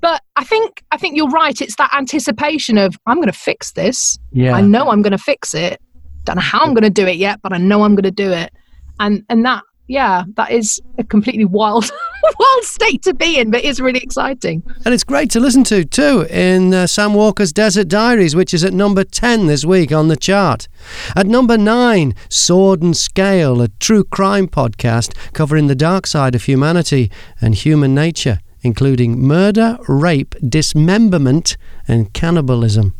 [0.00, 1.60] But I think I think you're right.
[1.60, 4.18] It's that anticipation of I'm going to fix this.
[4.32, 4.54] Yeah.
[4.54, 5.80] I know I'm going to fix it.
[6.24, 8.10] Don't know how I'm going to do it yet, but I know I'm going to
[8.10, 8.52] do it.
[8.98, 11.90] And and that yeah, that is a completely wild
[12.38, 14.62] wild state to be in, but it's really exciting.
[14.84, 18.62] And it's great to listen to too in uh, Sam Walker's Desert Diaries, which is
[18.62, 20.68] at number 10 this week on the chart.
[21.16, 26.44] At number 9, Sword and Scale, a true crime podcast covering the dark side of
[26.44, 27.10] humanity
[27.40, 31.56] and human nature including murder, rape, dismemberment,
[31.88, 32.94] and cannibalism.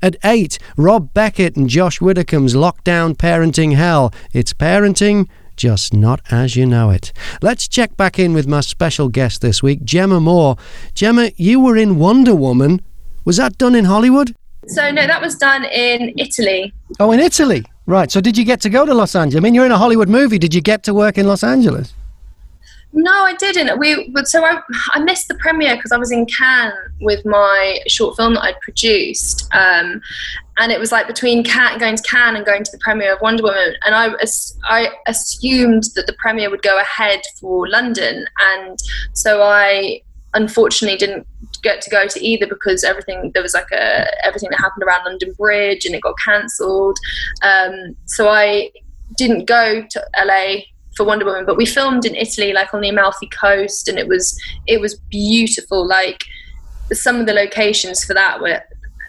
[0.00, 4.12] At 8, Rob Beckett and Josh Widdicombe's Lockdown Parenting Hell.
[4.32, 7.12] It's parenting, just not as you know it.
[7.40, 10.56] Let's check back in with my special guest this week, Jemma Moore.
[10.94, 12.80] Jemma, you were in Wonder Woman.
[13.24, 14.34] Was that done in Hollywood?
[14.68, 16.72] So, no, that was done in Italy.
[17.00, 17.64] Oh, in Italy?
[17.86, 18.10] Right.
[18.12, 19.40] So, did you get to go to Los Angeles?
[19.40, 20.38] I mean, you're in a Hollywood movie.
[20.38, 21.92] Did you get to work in Los Angeles?
[22.94, 23.78] No, I didn't.
[23.78, 28.16] We so I I missed the premiere because I was in Cannes with my short
[28.16, 30.02] film that I'd produced, um,
[30.58, 33.20] and it was like between Cannes, going to Cannes and going to the premiere of
[33.22, 34.10] Wonder Woman, and I
[34.64, 38.78] I assumed that the premiere would go ahead for London, and
[39.14, 40.02] so I
[40.34, 41.26] unfortunately didn't
[41.62, 45.04] get to go to either because everything there was like a everything that happened around
[45.04, 46.98] London Bridge and it got cancelled.
[47.42, 48.70] Um, so I
[49.16, 50.62] didn't go to LA
[50.96, 54.08] for Wonder Woman, but we filmed in Italy, like on the Amalfi Coast, and it
[54.08, 55.86] was it was beautiful.
[55.86, 56.24] Like
[56.92, 58.60] some of the locations for that were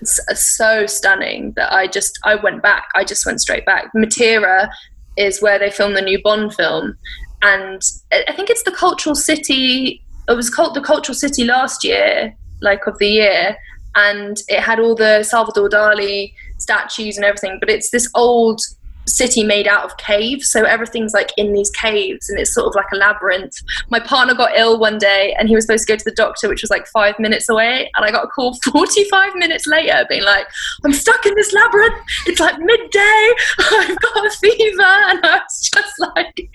[0.06, 2.88] so stunning that I just I went back.
[2.96, 3.92] I just went straight back.
[3.94, 4.70] Matera
[5.18, 6.98] is where they filmed the new Bond film,
[7.42, 10.04] and I think it's the cultural city.
[10.28, 13.58] It was called the cultural city last year, like of the year,
[13.96, 17.58] and it had all the Salvador Dali statues and everything.
[17.60, 18.62] But it's this old
[19.06, 20.50] city made out of caves.
[20.50, 23.56] So everything's like in these caves and it's sort of like a labyrinth.
[23.90, 26.48] My partner got ill one day and he was supposed to go to the doctor
[26.50, 30.24] which was like five minutes away and i got a call 45 minutes later being
[30.24, 30.46] like
[30.86, 31.96] i'm stuck in this labyrinth.
[32.28, 33.34] It's like midday.
[33.60, 34.84] I've got a fever.
[35.04, 36.50] And i was just like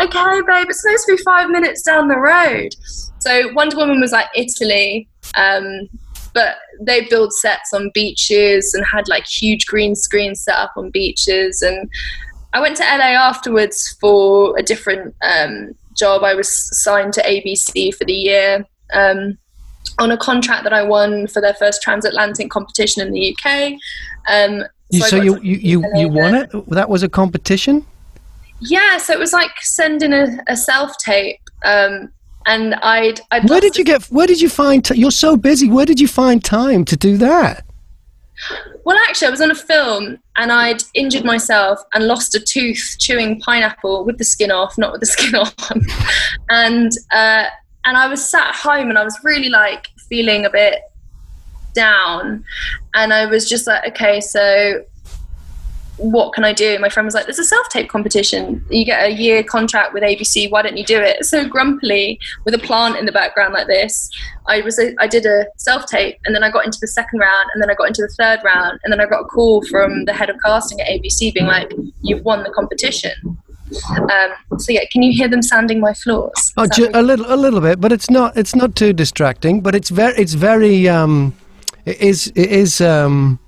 [0.00, 2.74] okay babe it's supposed to be five minutes down the road.
[3.18, 5.88] So wonder woman was like italy um,
[6.34, 10.90] but they build sets on beaches and had like huge green screens set up on
[10.90, 11.62] beaches.
[11.62, 11.90] And
[12.52, 16.22] i went to la afterwards for a different um, job.
[16.24, 16.48] I was
[16.80, 19.38] signed to abc for the year um,
[19.98, 23.72] on a contract that i won for their first transatlantic competition in the uk
[24.28, 26.50] um, so, so you, you, you, you won it?
[26.68, 27.86] That was a competition?
[28.60, 32.10] Yeah so it was like sending a, a self tape um,
[32.46, 33.20] and I'd.
[33.30, 34.04] I'd where did you get?
[34.04, 34.84] Where did you find?
[34.84, 35.68] T- you're so busy.
[35.70, 37.64] Where did you find time to do that?
[38.84, 42.96] Well, actually, I was on a film and I'd injured myself and lost a tooth
[42.98, 45.86] chewing pineapple with the skin off, not with the skin on.
[46.48, 47.46] and uh,
[47.84, 50.80] and I was sat home and I was really like feeling a bit
[51.74, 52.44] down,
[52.94, 54.84] and I was just like, okay, so
[56.00, 56.78] what can I do?
[56.78, 58.64] My friend was like, there's a self tape competition.
[58.70, 60.50] You get a year contract with ABC.
[60.50, 61.24] Why don't you do it?
[61.26, 64.10] So grumpily, with a plant in the background like this,
[64.46, 67.50] I was I did a self tape, and then I got into the second round,
[67.52, 70.06] and then I got into the third round, and then I got a call from
[70.06, 71.70] the head of casting at ABC being like,
[72.00, 73.12] you've won the competition.
[74.00, 76.52] Um, so yeah, can you hear them sanding my floors?
[76.56, 79.60] Oh, ju- a little, a little bit, but it's not, it's not too distracting.
[79.60, 81.34] But it's very, it's very, um,
[81.84, 82.80] it is, it is.
[82.80, 83.38] Um,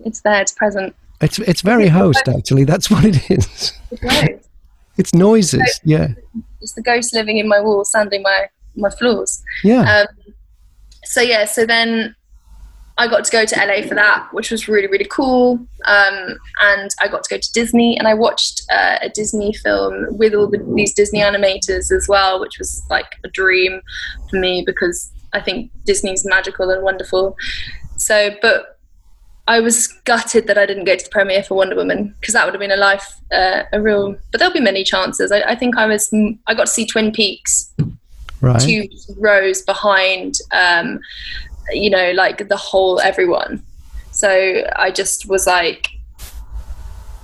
[0.00, 0.40] it's there.
[0.40, 0.94] It's present.
[1.20, 2.64] It's it's very host actually.
[2.64, 3.72] That's what it is.
[3.90, 4.48] It's,
[4.98, 5.76] it's noises.
[5.76, 6.08] So, yeah.
[6.60, 9.42] It's the ghost living in my walls, sanding my my floors.
[9.64, 9.82] Yeah.
[9.82, 10.34] Um,
[11.04, 11.44] so yeah.
[11.44, 12.14] So then
[12.98, 15.54] I got to go to LA for that, which was really really cool.
[15.86, 20.16] Um, and I got to go to Disney, and I watched uh, a Disney film
[20.16, 23.80] with all the, these Disney animators as well, which was like a dream
[24.30, 27.36] for me because I think Disney's magical and wonderful.
[27.96, 28.77] So, but
[29.48, 32.44] I was gutted that I didn't go to the premiere for Wonder Woman because that
[32.44, 34.14] would have been a life, uh, a real.
[34.30, 35.32] But there'll be many chances.
[35.32, 36.12] I, I think I was.
[36.46, 37.72] I got to see Twin Peaks
[38.40, 38.60] Right.
[38.60, 41.00] two rows behind um,
[41.72, 43.64] you know like the whole everyone
[44.12, 45.88] so i just was like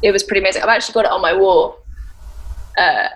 [0.02, 1.78] it was pretty amazing i've actually got it on my wall
[2.78, 3.08] uh,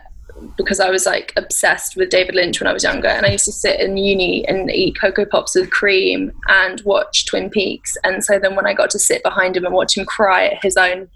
[0.57, 3.45] because i was like obsessed with david lynch when i was younger and i used
[3.45, 8.25] to sit in uni and eat cocoa pops with cream and watch twin peaks and
[8.25, 10.77] so then when i got to sit behind him and watch him cry at his
[10.77, 11.09] own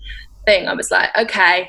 [0.47, 1.69] thing i was like okay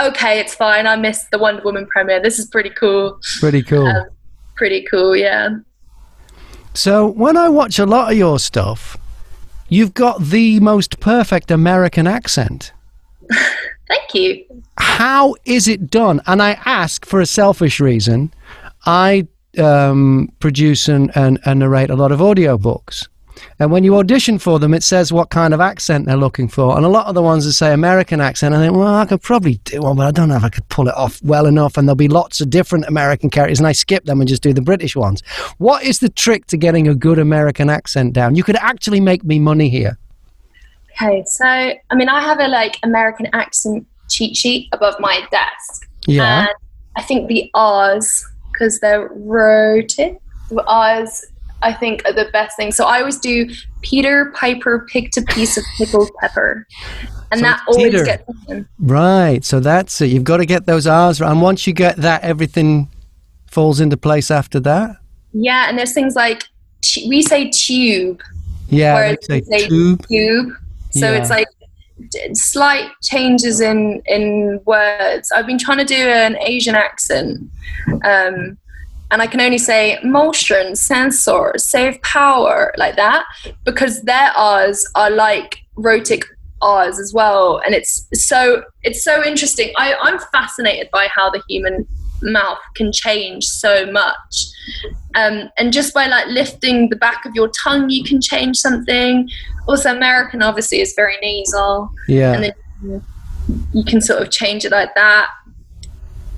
[0.00, 3.86] okay it's fine i missed the wonder woman premiere this is pretty cool Pretty cool.
[3.86, 4.06] Um,
[4.56, 5.50] pretty cool yeah
[6.74, 8.96] So when I watch a lot of your stuff,
[9.68, 12.72] you've got the most perfect American accent.
[13.88, 14.44] Thank you.
[14.78, 16.20] How is it done?
[16.26, 18.32] And I ask for a selfish reason.
[18.86, 19.26] I
[19.58, 23.08] um, produce and, and, and narrate a lot of audiobooks.
[23.58, 26.76] And when you audition for them, it says what kind of accent they're looking for.
[26.76, 29.22] And a lot of the ones that say American accent, I think, well, I could
[29.22, 31.76] probably do one, but I don't know if I could pull it off well enough.
[31.76, 34.52] And there'll be lots of different American characters, and I skip them and just do
[34.52, 35.22] the British ones.
[35.58, 38.34] What is the trick to getting a good American accent down?
[38.34, 39.98] You could actually make me money here.
[40.92, 45.88] Okay, so I mean, I have a like American accent cheat sheet above my desk.
[46.06, 46.40] Yeah.
[46.40, 46.48] And
[46.96, 50.16] I think the R's, because they're rooted,
[50.50, 51.24] the R's,
[51.62, 52.72] I think, are the best thing.
[52.72, 53.48] So I always do
[53.82, 56.66] Peter Piper picked a piece of pickled pepper.
[57.32, 58.04] And So that always Peter.
[58.04, 58.68] gets in.
[58.78, 59.42] Right.
[59.44, 60.06] So that's it.
[60.10, 61.30] You've got to get those R's right.
[61.30, 62.88] And once you get that, everything
[63.50, 64.96] falls into place after that.
[65.32, 66.44] Yeah, and there's things like
[67.08, 68.20] we say tube,
[68.68, 68.94] Yeah.
[68.94, 70.06] whereas they we say say tube.
[70.06, 70.52] tube.
[70.90, 71.18] So Yeah.
[71.18, 71.46] it's like
[72.32, 75.30] slight changes in in words.
[75.32, 77.50] I've been trying to do an Asian accent,
[78.04, 78.58] um,
[79.10, 83.24] and I can only say motion, sensor, save power, like that,
[83.64, 86.24] because their R's are like rhotic
[86.62, 89.72] R's as well, and it's so it's so interesting.
[89.76, 91.86] I, I'm fascinated by how the human
[92.22, 94.46] mouth can change so much
[95.14, 99.28] um, and just by like lifting the back of your tongue you can change something
[99.68, 102.32] also american obviously is very nasal Yeah.
[102.32, 103.02] and then
[103.72, 105.30] you can sort of change it like that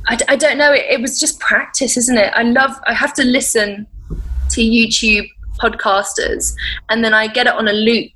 [0.09, 3.25] I don't know it, it was just practice isn't it i love i have to
[3.25, 3.89] listen
[4.51, 5.27] to youtube
[5.59, 6.55] podcasters
[6.91, 8.13] and then i get it on a loop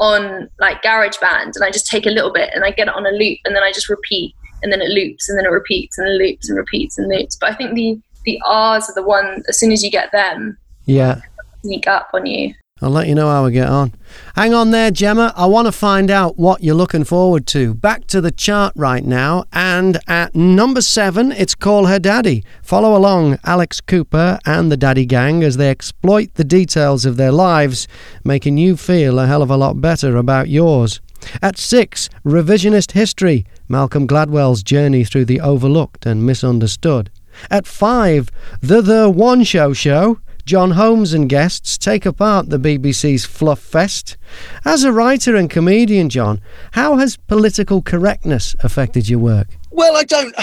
[0.00, 3.06] on like GarageBand and I just take a little bit and I get it on
[3.06, 5.98] a loop and then I just repeat and then it loops and then it repeats
[5.98, 7.36] and it loops and repeats and loops.
[7.36, 10.58] But I think the the R's are the one as soon as you get them
[10.86, 11.20] yeah.
[11.62, 12.54] sneak up on you.
[12.82, 13.94] I'll let you know how we get on.
[14.36, 15.32] Hang on there, Jemma.
[15.36, 17.74] I want to find out what you're looking forward to.
[17.74, 19.44] Back to the chart right now.
[19.52, 22.42] And at number seven, it's Call Her Daddy.
[22.62, 27.32] Follow along Alex Cooper and the Daddy Gang as they exploit the details of their
[27.32, 27.86] lives,
[28.24, 31.00] making you feel a hell of a lot better about yours.
[31.42, 33.44] At six, Revisionist History.
[33.68, 37.10] Malcolm Gladwell's journey through the overlooked and misunderstood.
[37.50, 40.18] At five, The The One Show Show.
[40.50, 44.16] Jon Holmes and guests take apart the BBC's Fluff Fest.
[44.64, 46.40] As a writer and comedian, Jon,
[46.72, 49.46] how has political correctness affected your work?
[49.70, 50.34] Well, I don't.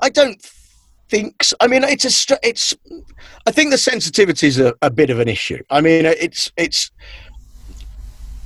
[0.00, 0.40] I don't
[1.08, 1.42] think.
[1.42, 1.56] So.
[1.58, 2.38] I mean, it's a.
[2.44, 2.72] It's.
[3.44, 5.60] I think the sensitivity is a, a bit of an issue.
[5.70, 6.92] I mean, it's it's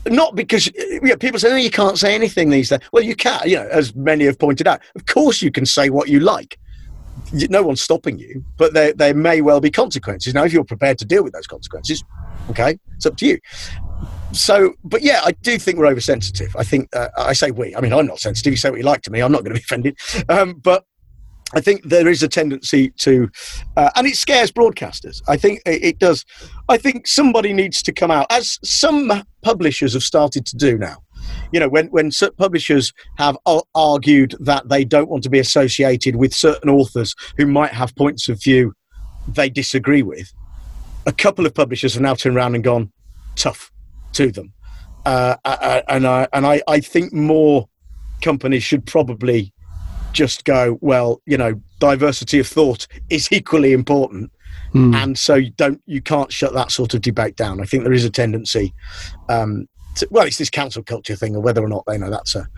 [0.06, 0.70] not because
[1.20, 3.42] people say, "Oh, you can't say anything these days." Well, you can.
[3.44, 6.58] You know, as many have pointed out, of course you can say what you like.
[7.32, 10.34] No one's stopping you, but there there may well be consequences.
[10.34, 12.04] Now, if you're prepared to deal with those consequences,
[12.50, 13.38] okay, it's up to you.
[14.32, 16.54] So, but yeah, I do think we're oversensitive.
[16.56, 17.74] I think uh, I say we.
[17.74, 18.52] I mean, I'm not sensitive.
[18.52, 19.20] You say what you like to me.
[19.20, 19.96] I'm not going to be offended.
[20.28, 20.84] Um, but
[21.54, 23.30] I think there is a tendency to,
[23.76, 25.22] uh, and it scares broadcasters.
[25.28, 26.24] I think it does.
[26.68, 30.96] I think somebody needs to come out, as some publishers have started to do now.
[31.52, 33.36] You know, when when publishers have
[33.74, 38.28] argued that they don't want to be associated with certain authors who might have points
[38.28, 38.74] of view
[39.28, 40.32] they disagree with,
[41.04, 42.92] a couple of publishers have now turned around and gone
[43.34, 43.72] tough
[44.12, 44.52] to them.
[45.04, 45.36] Uh,
[45.88, 47.68] and I and I, I think more
[48.22, 49.52] companies should probably
[50.12, 54.30] just go well you know diversity of thought is equally important
[54.72, 54.94] Hmm.
[54.94, 57.92] and so you don't you can't shut that sort of debate down i think there
[57.92, 58.74] is a tendency
[59.28, 62.34] um to, well it's this council culture thing or whether or not they know that's
[62.34, 62.48] a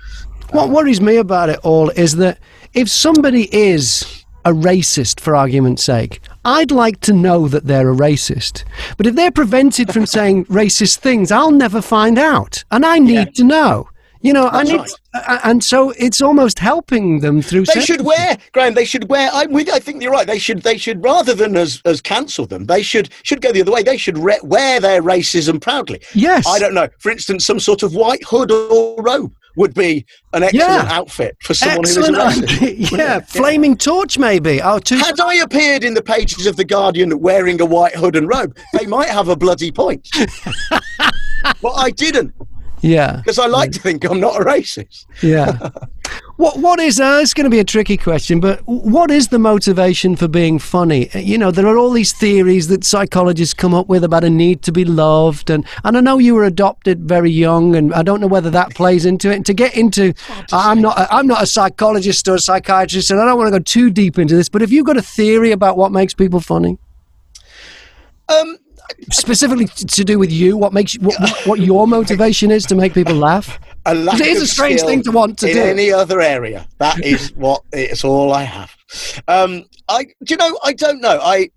[0.51, 2.39] What um, worries me about it all is that
[2.75, 7.95] if somebody is a racist, for argument's sake, I'd like to know that they're a
[7.95, 8.65] racist.
[8.97, 12.65] But if they're prevented from saying racist things, I'll never find out.
[12.71, 13.25] And I need Yeah.
[13.35, 13.89] to know.
[14.21, 14.91] You know, That's need, right.
[15.15, 17.65] uh, and so it's almost helping them through.
[17.65, 18.75] They should wear, Graham.
[18.75, 19.31] They should wear.
[19.33, 19.71] I'm with.
[19.71, 20.27] I think you're right.
[20.27, 20.63] They should.
[20.63, 22.67] They should rather than as as cancel them.
[22.67, 23.83] They should should go the other way.
[23.83, 26.01] They should re- wear their racism proudly.
[26.15, 26.47] Yes.
[26.49, 26.89] I don't know.
[26.99, 30.05] For instance, some sort of white hood or robe would be
[30.35, 30.89] an excellent Yeah.
[30.91, 32.17] outfit for someone Excellent.
[32.17, 32.91] who is a racist.
[32.99, 34.61] yeah, flaming torch maybe.
[34.63, 34.97] Oh, too.
[34.99, 38.57] Had I appeared in the pages of the Guardian wearing a white hood and robe,
[38.79, 40.09] they might have a bloody point.
[41.63, 42.33] but I didn't
[42.81, 43.17] Yeah.
[43.17, 45.07] because I like to think I'm not a racist.
[45.23, 45.71] Yeah.
[46.37, 49.39] what what is uh, it's going to be a tricky question, but what is the
[49.39, 51.11] motivation for being funny?
[51.15, 54.31] Uh, You know, there are all these theories that psychologists come up with about a
[54.31, 58.03] need to be loved, and and I know you were adopted very young, and I
[58.03, 59.37] don't know whether that plays into it.
[59.37, 60.15] And to get into,
[60.53, 63.59] I'm not a, I'm not a psychologist or a psychiatrist, and I don't want to
[63.59, 64.49] go too deep into this.
[64.49, 66.79] But have you got a theory about what makes people funny?
[68.29, 68.59] Um,
[69.13, 71.17] Specifically to do with you, what makes you, what,
[71.47, 73.59] what- your motivation is to make people laugh?
[73.87, 75.51] a lack It is a strange thing to want to do.
[75.53, 75.63] in do.
[75.63, 76.67] any other area.
[76.79, 78.75] That is what it's all I have.
[79.29, 80.59] Um, I, do you know?
[80.63, 81.19] I don't know.
[81.23, 81.51] I,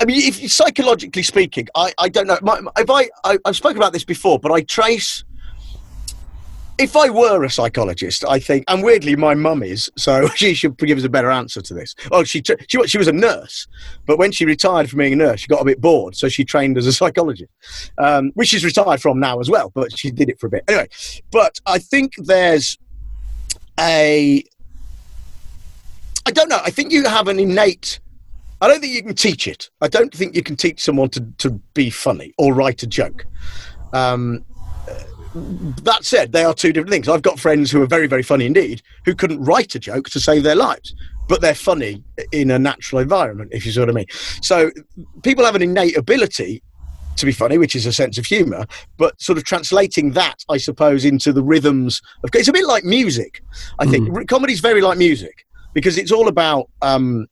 [0.00, 2.38] I mean, if psychologically speaking, I, I don't know.
[2.42, 5.24] My- if I, I, I've spoken about this before, but I trace.
[6.78, 10.76] If I were a psychologist, I think, and weirdly, my mum is, so she should
[10.78, 11.94] give us a better answer to this.
[12.10, 13.66] Oh, she she she was a nurse,
[14.06, 16.44] but when she retired from being a nurse, she got a bit bored, so she
[16.44, 17.50] trained as a psychologist,
[17.98, 19.70] um, which she's retired from now as well.
[19.74, 20.88] But she did it for a bit anyway.
[21.30, 22.78] But I think there's
[23.78, 24.42] a.
[26.24, 26.60] I don't know.
[26.64, 28.00] I think you have an innate.
[28.60, 29.70] I don't think you can teach it.
[29.80, 33.26] I don't think you can teach someone to, to be funny or write a joke.
[33.92, 34.44] Um,
[35.34, 37.08] that said, they are two different things.
[37.08, 40.20] I've got friends who are very, very funny indeed, who couldn't write a joke to
[40.20, 40.94] save their lives,
[41.28, 44.06] but they're funny in a natural environment, if you see what I mean.
[44.42, 44.70] So
[45.22, 46.62] people have an innate ability
[47.16, 48.66] to be funny, which is a sense of humour,
[48.96, 52.84] but sort of translating that, I suppose, into the rhythms of it's a bit like
[52.84, 53.42] music.
[53.78, 57.26] I think R comedy's very like music because it's all about um,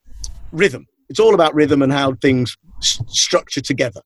[0.52, 0.86] rhythm.
[1.08, 4.00] It's all about rhythm and how things s- structure together.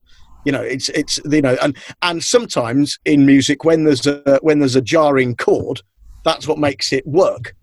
[0.44, 4.58] You know, it's it's you know, and and sometimes in music, when there's a when
[4.58, 5.80] there's a jarring chord,
[6.24, 7.54] that's what makes it work.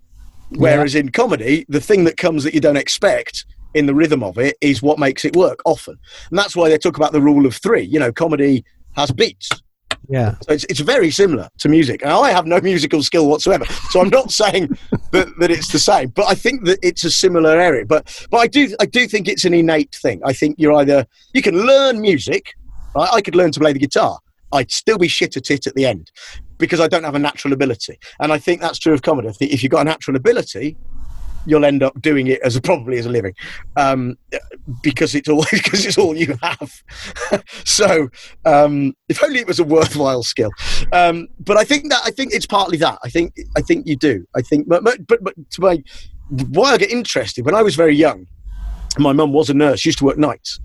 [0.50, 4.38] Whereas in comedy, the thing that comes that you don't expect in the rhythm of
[4.38, 5.98] it is what makes it work often,
[6.30, 7.84] and that's why they talk about the rule of three.
[7.84, 8.66] You know, comedy
[8.96, 9.50] has beats.
[10.10, 10.36] Yeah.
[10.42, 12.02] So it's, it's very similar to music.
[12.02, 13.66] And I have no musical skill whatsoever.
[13.92, 14.78] So I'm not saying
[15.12, 17.86] that, that it's the same, but I think that it's a similar area.
[17.86, 20.22] But but I do I do think it's an innate thing.
[20.26, 22.54] I think you're either you can learn music.
[22.96, 24.20] I could learn to play the guitar.
[24.54, 26.12] I'd still be shit at it at the end
[26.58, 27.98] because I don't have a natural ability.
[28.20, 29.30] And I think that's true of comedy.
[29.40, 30.78] If you've got a natural ability,
[31.46, 33.34] you'll end up doing it as a, probably as a living
[33.76, 34.16] um,
[34.82, 36.72] because it's all because it's all you have.
[37.66, 38.10] so
[38.46, 40.52] um, if only it was a worthwhile skill.
[40.94, 43.00] Um, but I think that I think it's partly that.
[43.04, 44.26] I think I think you do.
[44.36, 45.84] I think, but but, but, to my
[46.30, 48.28] why I get interested when I was very young.
[49.00, 49.80] My mum was a nurse.
[49.80, 50.60] She used to work nights,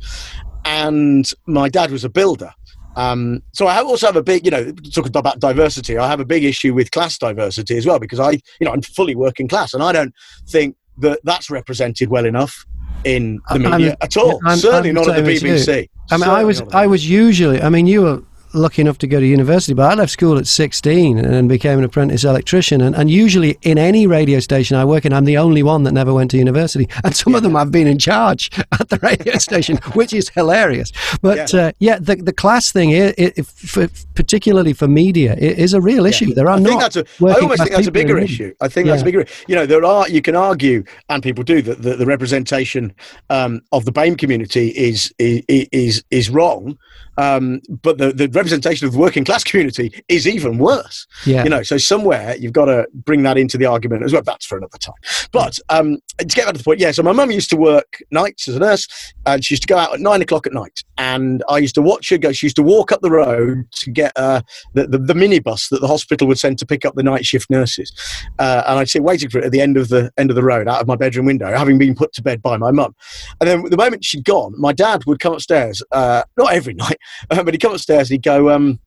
[0.67, 2.53] and my dad was a builder.
[2.97, 5.99] Um, so I also have a big, you know, talking about diversity.
[5.99, 8.81] I have a big issue with class diversity as well because I, you know, I'm
[8.83, 10.15] fully working class, and I don't
[10.49, 12.65] think that that's represented well enough
[13.05, 14.41] in the I'm- media at all.
[14.47, 15.73] I'm- Certainly I'm not at the the same as you.
[15.75, 15.89] BBC.
[16.11, 17.61] I mean, I was not at the I was usually.
[17.61, 18.23] I mean, you were
[18.57, 21.85] lucky enough to go to university, but I left school at 16 and became an
[21.85, 22.81] apprentice electrician.
[22.81, 25.93] And, and usually, in any radio station I work in, I'm the only one that
[25.93, 26.89] never went to university.
[27.05, 28.51] And some of them I've been in charge
[28.81, 30.93] at the radio station, which is hilarious.
[31.23, 31.61] But Yeah.
[31.61, 35.81] uh, yeah, the the class thing, it, it, for, particularly for media, it is a
[35.81, 36.33] real issue.
[36.35, 36.69] There are I not.
[36.69, 37.05] think that's a.
[37.27, 38.55] I almost think that's a bigger issue.
[38.61, 39.27] I think that's a bigger.
[39.49, 40.09] You know, there are.
[40.09, 42.95] You can argue, and people do that the, the representation
[43.31, 46.79] um, of the BAME community is is is, is wrong.
[47.19, 51.07] Um, but the, the representation of the working class community is even worse.
[51.25, 51.45] Yeah.
[51.45, 54.23] You know, so somewhere you've got to bring that into the argument as well.
[54.23, 54.95] That's for another time.
[55.33, 56.91] But um, to get back to the point, yeah.
[56.93, 59.79] So my mum used to work nights as a nurse, and she used to go
[59.79, 62.33] out at nine o'clock at night, and I used to watch her go.
[62.33, 64.43] She used to walk up the road to get uh,
[64.75, 67.51] the, the the minibus that the hospital would send to pick up the night shift
[67.51, 67.93] nurses,
[68.39, 70.43] uh, and I'd sit waiting for it at the end of the end of the
[70.43, 72.95] road, out of my bedroom window, having been put to bed by my mum.
[73.41, 76.99] And then the moment she'd gone, my dad would come upstairs, uh, not every night,
[77.31, 78.79] uh, but he'd come upstairs and he'd go, um,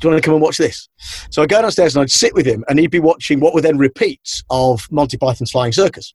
[0.00, 0.88] do you want to come and watch this?
[1.30, 3.60] So I'd go downstairs and I'd sit with him and he'd be watching what were
[3.60, 6.14] then repeats of Monty Python's Flying Circus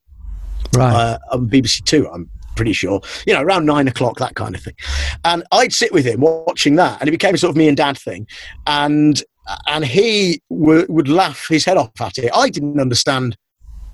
[0.75, 0.93] Right.
[0.93, 2.07] uh, on BBC Two.
[2.09, 4.75] I'm pretty sure, you know, around nine o'clock, that kind of thing.
[5.23, 7.97] And I'd sit with him watching that, and it became sort of me and dad
[7.97, 8.27] thing.
[8.67, 9.23] And
[9.67, 12.29] and he w- would laugh his head off at it.
[12.35, 13.35] I didn't understand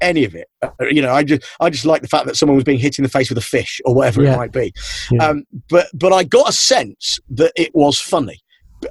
[0.01, 0.47] any of it.
[0.61, 2.97] Uh, you know, I just I just like the fact that someone was being hit
[2.99, 4.33] in the face with a fish or whatever Yeah.
[4.33, 4.73] it might be.
[5.11, 5.27] Yeah.
[5.27, 8.39] Um, but but I got a sense that it was funny,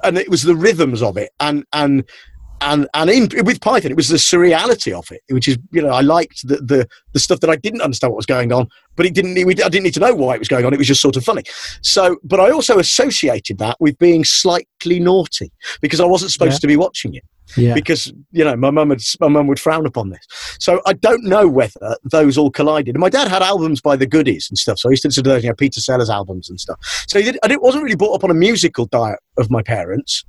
[0.03, 2.03] and it was the rhythms of it, and and
[2.61, 5.89] and and in with Python, it was the surreality of it, which is you know
[5.89, 9.05] I liked the the, the stuff that I didn't understand what was going on, but
[9.05, 10.73] it didn't need, I didn't need to know why it was going on.
[10.73, 11.43] It was just sort of funny.
[11.81, 15.51] So, but I also associated that with being slightly naughty
[15.81, 16.59] because I wasn't supposed Yeah.
[16.59, 17.23] to be watching it
[17.57, 17.75] Yeah.
[17.75, 20.25] because you know my mum would my mum would frown upon this.
[20.59, 22.95] So I don't know whether those all collided.
[22.95, 25.23] And my dad had albums by the Goodies and stuff, so I used to listen
[25.23, 26.77] to those, you know, Peter Sellers albums and stuff.
[27.07, 29.61] So he did, I didn't, wasn't really brought up on a musical diet of my
[29.61, 30.23] parents.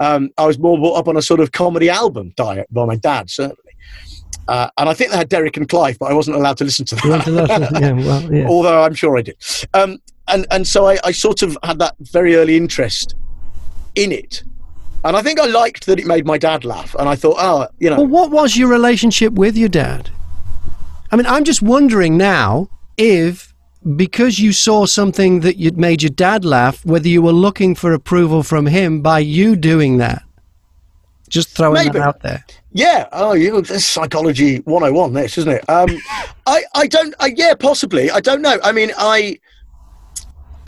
[0.00, 2.96] Um, I was more brought up on a sort of comedy album diet by my
[2.96, 3.58] dad, certainly.
[4.48, 6.84] Uh, and I think they had Derek and Clive, but I wasn't allowed to listen
[6.86, 8.46] to to yeah, well, yeah.
[8.48, 9.36] Although I'm sure I did.
[9.72, 9.98] Um,
[10.28, 13.14] and and so I, I sort of had that very early interest
[13.94, 14.42] in it.
[15.04, 16.94] And I think I liked that it made my dad laugh.
[16.98, 20.10] And I thought, oh, you know, Well, what was your relationship with your dad?
[21.10, 23.52] I mean, I'm just wondering now if,
[23.96, 27.92] because you saw something that you'd made your dad laugh, whether you were looking for
[27.92, 30.22] approval from him by you doing that.
[31.28, 31.98] Just throwing Maybe.
[31.98, 32.44] that out there.
[32.72, 33.08] Yeah.
[33.10, 33.62] Oh, you.
[33.62, 35.14] This psychology 101.
[35.14, 35.68] This isn't it?
[35.68, 35.88] Um,
[36.46, 36.62] I.
[36.74, 37.14] I don't.
[37.20, 38.10] I, yeah, possibly.
[38.10, 38.58] I don't know.
[38.62, 39.38] I mean, I.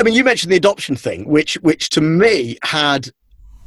[0.01, 3.11] I mean, you mentioned the adoption thing, which, which to me had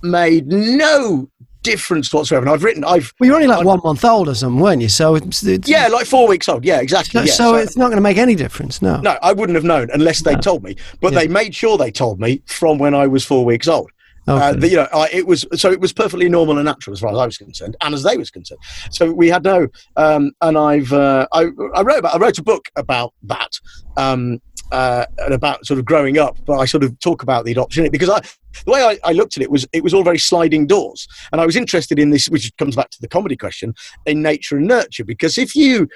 [0.01, 1.29] made no
[1.63, 2.45] difference whatsoever.
[2.45, 2.83] And I've written.
[2.83, 3.13] I've.
[3.19, 4.89] Well, you're only like one month old or something, weren't you?
[4.89, 6.63] So it's, it's Yeah, like four weeks old.
[6.63, 7.21] Yeah, exactly.
[7.21, 7.33] So, yeah.
[7.33, 8.81] so it's not going to make any difference.
[8.81, 9.01] No.
[9.01, 10.75] no, I wouldn't have known unless they told me.
[11.01, 11.19] But Yeah.
[11.19, 13.91] they made sure they told me from when I was four weeks old.
[14.29, 16.99] Uh, the, you know, I, it was so it was perfectly normal and natural as
[16.99, 18.59] far as I was concerned, and as they was concerned.
[18.91, 22.43] So we had no, um, and I've uh, I, I wrote about I wrote a
[22.43, 23.51] book about that,
[23.95, 24.41] um,
[24.71, 26.37] uh, and about sort of growing up.
[26.45, 28.21] But I sort of talk about the adoption because I
[28.65, 31.41] the way I, I looked at it was it was all very sliding doors, and
[31.41, 33.73] I was interested in this, which comes back to the comedy question
[34.05, 35.05] in nature and nurture.
[35.05, 35.87] Because if you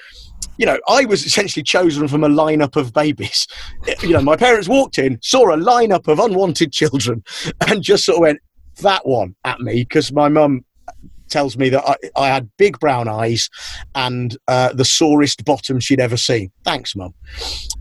[0.58, 3.48] you know, I was essentially chosen from a lineup of babies.
[4.02, 7.24] You know, my parents walked in, saw a lineup of unwanted children,
[7.68, 8.40] and just sort of went
[8.82, 10.66] that one at me because my mum
[11.32, 13.50] tells me that I, I had big brown eyes
[13.96, 16.52] and uh, the sorest bottom she'd ever seen.
[16.64, 17.14] Thanks, mum.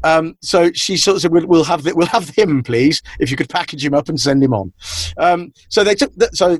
[0.03, 3.31] Um, so she sort of said, we'll, "We'll have the, we'll have him, please, if
[3.31, 4.73] you could package him up and send him on."
[5.19, 6.35] Um, so they took that.
[6.35, 6.59] So,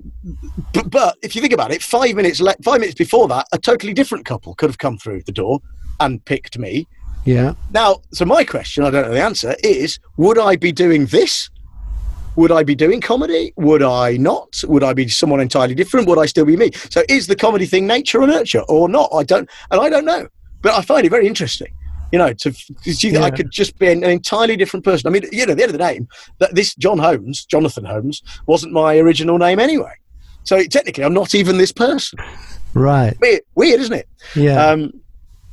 [0.75, 3.59] but, but if you think about it, five minutes le- five minutes before that, a
[3.59, 5.61] totally different couple could have come through the door
[6.01, 6.87] and picked me.
[7.25, 7.55] Yeah.
[7.73, 11.51] Now, so my question, I don't know the answer, is would I be doing this?
[12.41, 13.53] Would I be doing comedy?
[13.59, 14.65] Would I not?
[14.67, 16.09] Would I be someone entirely different?
[16.09, 16.71] Would I still be me?
[16.89, 19.11] So is the comedy thing nature or nurture or not?
[19.13, 20.27] I don't, and I don't know.
[20.63, 21.69] But I find it very interesting,
[22.13, 25.07] you know, to, to see that I could just be an, an entirely different person.
[25.07, 26.01] I mean, you know, at the end of the day,
[26.39, 29.93] that this Jon Holmes, Jonathan Holmes, wasn't my original name anyway.
[30.45, 32.21] So technically, I'm not even this person.
[32.73, 33.19] Right.
[33.21, 34.09] Weird, weird isn't it?
[34.35, 34.65] Yeah.
[34.65, 34.95] Um,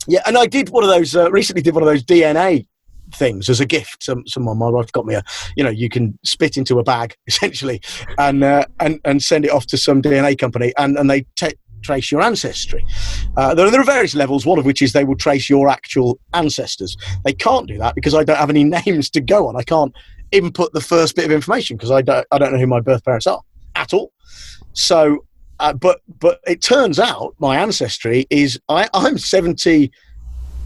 [0.08, 1.62] yeah, and I did one of those uh, recently.
[1.62, 2.66] Did one of those DNA
[3.14, 4.04] things as a gift.
[4.04, 5.24] Some someone my wife got me a.
[5.56, 7.82] You know, you can spit into a bag essentially,
[8.18, 11.50] and uh, and and send it off to some DNA company, and and they ta
[11.84, 12.86] trace your ancestry.
[13.38, 14.46] Uh, there, there are various levels.
[14.46, 16.98] One of which is they will trace your actual ancestors.
[17.24, 19.56] They can't do that because I don't have any names to go on.
[19.56, 19.94] I can't
[20.32, 23.04] input the first bit of information because I don't I don't know who my birth
[23.04, 23.42] parents are
[23.76, 24.12] at all.
[24.74, 25.26] So
[25.60, 29.92] uh, but but it turns out my ancestry is I, I'm seventy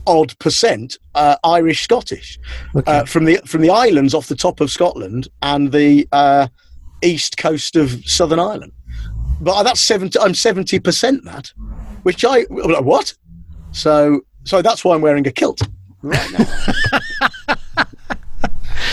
[0.07, 2.39] odd percent uh, Irish Scottish
[2.75, 2.91] okay.
[2.91, 6.47] uh, from the from the islands off the top of Scotland and the uh,
[7.01, 8.71] east coast of Southern Ireland.
[9.39, 10.19] But that's seventy.
[10.19, 11.51] I'm seventy percent that,
[12.03, 13.13] which I what?
[13.71, 15.61] So so that's why I'm wearing a kilt
[16.01, 16.45] right now.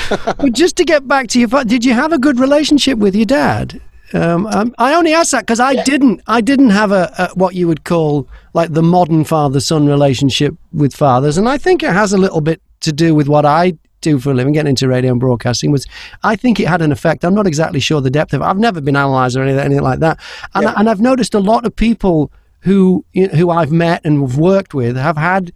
[0.08, 3.26] but just to get back to your, did you have a good relationship with your
[3.26, 3.80] dad?
[4.14, 6.22] Um, um, I only asked that because I didn't.
[6.26, 10.94] I didn't have a, a what you would call like the modern father-son relationship with
[10.96, 14.18] fathers, and I think it has a little bit to do with what I do
[14.18, 15.70] for a living, getting into radio and broadcasting.
[15.72, 15.86] Was
[16.22, 17.24] I think it had an effect.
[17.24, 18.40] I'm not exactly sure the depth of.
[18.40, 18.44] it.
[18.44, 20.18] I've never been analysed or anything, anything like that,
[20.54, 20.74] and Yeah.
[20.78, 22.30] and I've noticed a lot of people
[22.60, 25.52] who you know, who I've met and worked with have had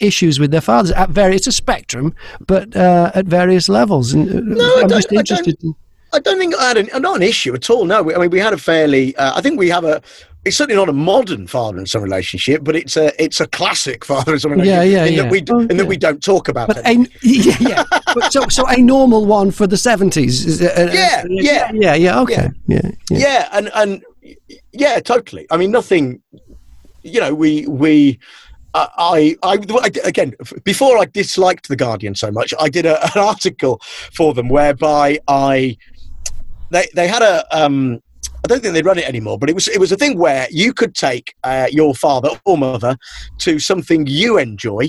[0.00, 1.40] issues with their fathers at various.
[1.40, 2.14] It's a spectrum,
[2.46, 4.12] but uh, at various levels.
[4.12, 5.56] And uh, No, I I'm just I interested.
[5.62, 5.74] in-
[6.14, 7.84] I don't think I had an, not an issue at all.
[7.84, 9.14] No, we, I mean we had a fairly.
[9.16, 10.00] Uh, I think we have a.
[10.44, 14.04] It's certainly not a modern father and son relationship, but it's a it's a classic
[14.10, 14.90] father and son relationship.
[14.92, 15.22] Yeah, yeah, in yeah.
[15.22, 16.86] That we, Oh, in that we don't talk about But it.
[16.86, 16.92] a,
[17.22, 17.84] yeah, yeah.
[18.14, 20.62] But so, so a normal one for the seventies.
[20.62, 21.70] Uh, Yeah, yeah.
[21.72, 22.20] yeah, yeah.
[22.20, 23.18] Okay, yeah, yeah.
[23.18, 24.02] yeah and and
[24.72, 26.20] yeah totally i mean nothing
[27.02, 28.18] you know we we
[28.74, 30.34] uh, I, I, I, again,
[30.64, 33.80] before I disliked the Guardian so much, I did a, an article
[34.12, 35.76] for them whereby I,
[36.74, 38.00] they, they had a, um,
[38.44, 40.46] I don't think they run it anymore, but it was it was a thing where
[40.50, 42.96] you could take uh, your father or mother
[43.38, 44.88] to something you enjoy,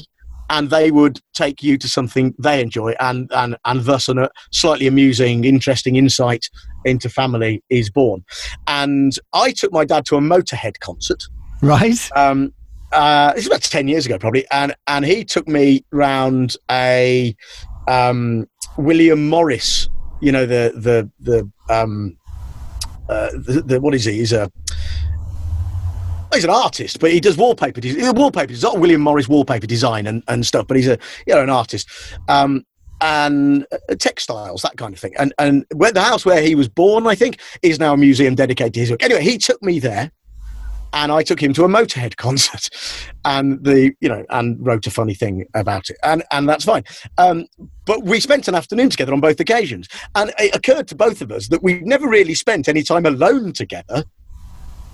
[0.50, 4.88] and they would take you to something they enjoy, and and and thus a slightly
[4.88, 6.50] amusing, interesting insight
[6.84, 8.26] into family is born.
[8.68, 11.24] And I took my dad to a Motorhead concert.
[11.62, 12.10] Right.
[12.16, 12.54] Um,
[12.92, 17.36] uh, this is about ten years ago, probably, and and he took me round a
[17.88, 19.88] um, William Morris.
[20.22, 22.18] You know the the the um,
[23.09, 24.13] uh, the, the, what is he?
[24.13, 24.51] He's a
[26.34, 27.82] he's an artist, but he does wallpaper.
[27.82, 28.51] He's wallpaper.
[28.51, 31.49] He's not William Morris wallpaper design and, and stuff, but he's a you know an
[31.49, 31.89] artist.
[32.28, 32.66] Um,
[33.01, 35.13] and uh, textiles, that kind of thing.
[35.18, 38.36] And and where the house where he was born, I think, is now a museum
[38.36, 39.03] dedicated to his work.
[39.03, 40.11] Anyway, he took me there,
[40.94, 42.70] and I took him to a Motorhead concert,
[43.24, 46.84] and the you know and wrote a funny thing about it, and and that's fine.
[47.18, 47.46] Um,
[47.86, 51.32] but we spent an afternoon together on both occasions, and it occurred to both of
[51.32, 54.04] us that we've never really spent any time alone together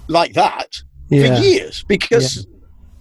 [0.08, 1.36] like that yeah.
[1.36, 2.38] for years because.
[2.38, 2.44] Yeah.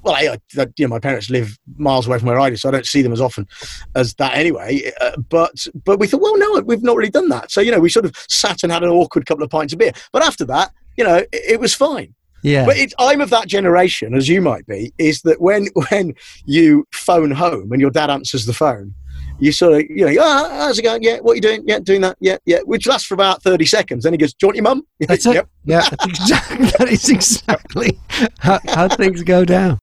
[0.02, 2.70] Well, I, I, you know, my parents live miles away from where I live, so
[2.70, 3.46] I don't see them as often
[3.94, 4.90] as that anyway.
[4.98, 7.50] Uh, but but we thought, well, no, we've not really done that.
[7.50, 9.78] So you know, we sort of sat and had an awkward couple of pints of
[9.78, 9.92] beer.
[10.10, 12.14] But after that, you know, it, it was fine.
[12.42, 12.66] Yeah.
[12.66, 16.14] But I'm of that generation, as you might be, is that when when
[16.44, 18.94] you phone home and your dad answers the phone,
[19.38, 21.02] you sort of, you know, oh, how's it going?
[21.02, 21.64] Yeah, what are you doing?
[21.66, 22.16] Yeah, doing that.
[22.20, 22.58] Yeah, yeah.
[22.64, 24.04] Which lasts for about 30 seconds.
[24.04, 24.82] Then he goes, do you want your mum?
[25.00, 25.34] That's it.
[25.34, 25.48] Yep.
[25.64, 27.98] Yeah, that's exactly, that is exactly
[28.38, 29.78] how, how things go down.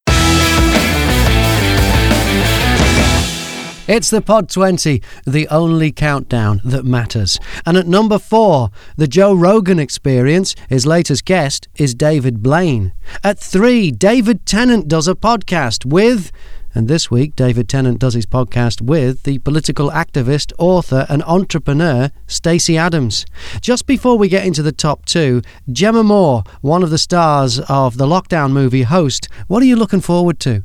[3.87, 7.39] It's the Pod 20, the only countdown that matters.
[7.65, 10.55] And at number four, the Joe Rogan Experience.
[10.67, 12.91] His latest guest is David Blaine.
[13.23, 16.33] At three, David Tennant does a podcast with.
[16.75, 22.11] And this week, David Tennant does his podcast with the political activist, author, and entrepreneur
[22.27, 23.25] Stacey Abrams.
[23.61, 27.97] Just before we get into the top two, Jemma Moore, one of the stars of
[27.97, 30.63] the lockdown movie Host, what are you looking forward to?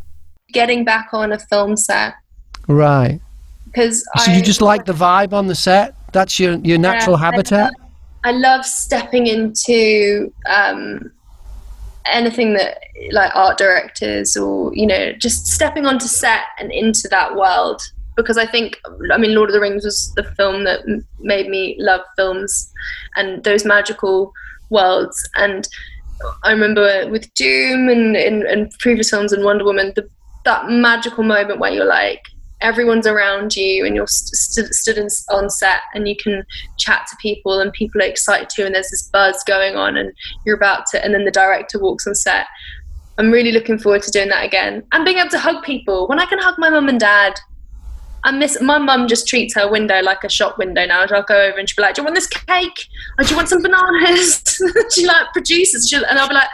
[0.53, 2.15] Getting back on a film set
[2.69, 3.21] Right.
[3.67, 5.95] Because so I, you just like the vibe on the set.
[6.13, 7.73] That's your your natural yeah, habitat.
[8.25, 11.11] I love, I love stepping into um,
[12.07, 12.79] anything that
[13.11, 17.81] like art directors or you know just stepping onto set and into that world
[18.17, 18.79] because I think
[19.13, 20.81] I mean Lord of the Rings was the film that
[21.21, 22.73] made me love films
[23.17, 24.33] and those magical
[24.71, 25.69] worlds and
[26.45, 30.09] I remember with Doom and, and, and previous films and Wonder Woman the,
[30.45, 32.23] that magical moment where you're like
[32.63, 36.45] everyone's around you and you're st- stood in, on set and you can
[36.79, 40.13] chat to people and people are excited too and there's this buzz going on and
[40.47, 42.47] you're about to and then the director walks on set
[43.19, 46.19] i'm really looking forward to doing that again and being able to hug people when
[46.19, 47.35] i can hug my mum and dad
[48.25, 51.05] I miss my mum just treats her window like a shop window now.
[51.11, 52.87] I'll go over and she'll be like, Do you want this cake?
[53.19, 54.43] Or do you want some bananas?
[54.95, 56.49] she like produces she'll, and I'll be like,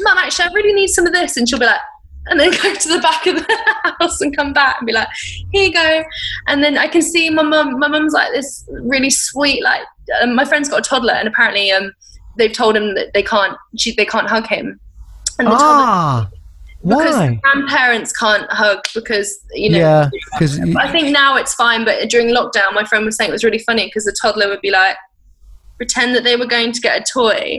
[0.00, 1.80] Mum, actually I really need some of this and she'll be like,
[2.26, 5.08] and then go to the back of the house and come back and be like,
[5.52, 6.04] here you go.
[6.46, 9.82] And then I can see my mum, my mum's like this really sweet, like,
[10.20, 11.92] um, my friend's got a toddler and apparently um,
[12.36, 14.80] they've told him that they can't, she, they can't hug him.
[15.38, 16.30] And the ah.
[16.86, 17.40] because Why?
[17.42, 22.28] grandparents can't hug because you know yeah because i think now it's fine but during
[22.28, 24.96] lockdown my friend was saying it was really funny because the toddler would be like
[25.76, 27.58] pretend that they were going to get a toy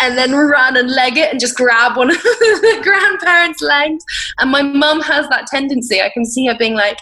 [0.00, 4.04] and then run and leg it and just grab one of the grandparents' legs.
[4.38, 6.00] And my mum has that tendency.
[6.00, 6.98] I can see her being like,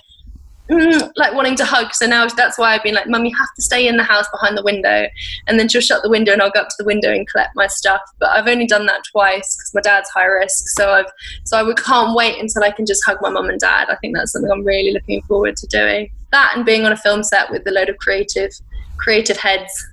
[0.71, 1.95] mm, like wanting to hug.
[1.95, 4.27] So now that's why I've been like, Mum, you have to stay in the house
[4.31, 5.07] behind the window.
[5.47, 7.55] And then she'll shut the window and I'll go up to the window and collect
[7.55, 8.01] my stuff.
[8.19, 10.69] But I've only done that twice because my dad's high risk.
[10.69, 11.11] So I've
[11.45, 13.89] so I can't wait until I can just hug my mum and dad.
[13.91, 16.11] I think that's something I'm really looking forward to doing.
[16.33, 18.51] That and being on a film set with a load of creative
[18.99, 19.87] creative heads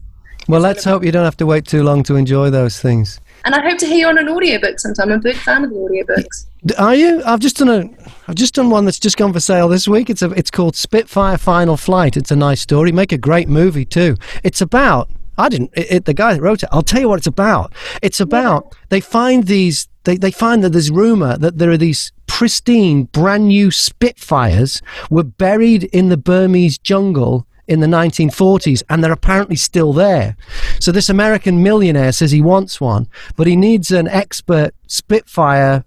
[0.48, 3.20] well, let's hope you don't have to wait too long to enjoy those things.
[3.46, 5.12] And I hope to hear you on an audiobook sometime.
[5.12, 6.46] I'm a big fan of audiobooks.
[6.78, 7.22] Are you?
[7.26, 7.90] I've just done a.
[8.28, 10.10] I've just done one that's just gone for sale this week.
[10.10, 10.32] It's a.
[10.32, 12.16] It's called Spitfire Final Flight.
[12.16, 12.92] It's a nice story.
[12.92, 14.16] Make a great movie too.
[14.44, 15.10] It's about.
[15.38, 15.72] I didn't.
[15.74, 16.70] It, it, the guy that wrote it.
[16.72, 17.74] I'll tell you what it's about.
[18.02, 18.68] It's about.
[18.72, 18.78] Yeah.
[18.90, 19.90] They find these.
[20.06, 25.24] They they find that there's rumor that there are these pristine, brand new Spitfires were
[25.24, 30.36] buried in the Burmese jungle in the 1940s and they're apparently still there.
[30.80, 35.86] So this American millionaire says he wants one, but he needs an expert Spitfire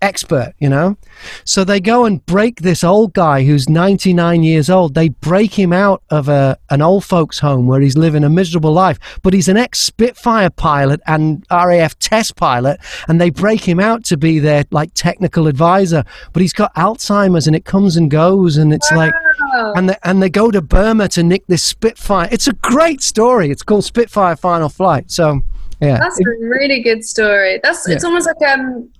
[0.00, 0.96] expert, you know?
[1.44, 4.94] So they go and break this old guy who's 99 years old.
[4.94, 8.72] They break him out of a, an old folks' home where he's living a miserable
[8.72, 12.78] life, but he's an ex Spitfire pilot and RAF test pilot,
[13.08, 16.04] and they break him out to be their like technical advisor.
[16.32, 19.12] But he's got Alzheimer's and it comes and goes, and it's like
[19.52, 22.28] and they, and they go to Burma to nick this Spitfire.
[22.30, 23.50] It's a great story.
[23.50, 25.10] It's called Spitfire Final Flight.
[25.10, 25.42] So
[25.80, 25.98] Yeah.
[25.98, 27.60] That's a really good story.
[27.62, 28.90] That's it's almost like um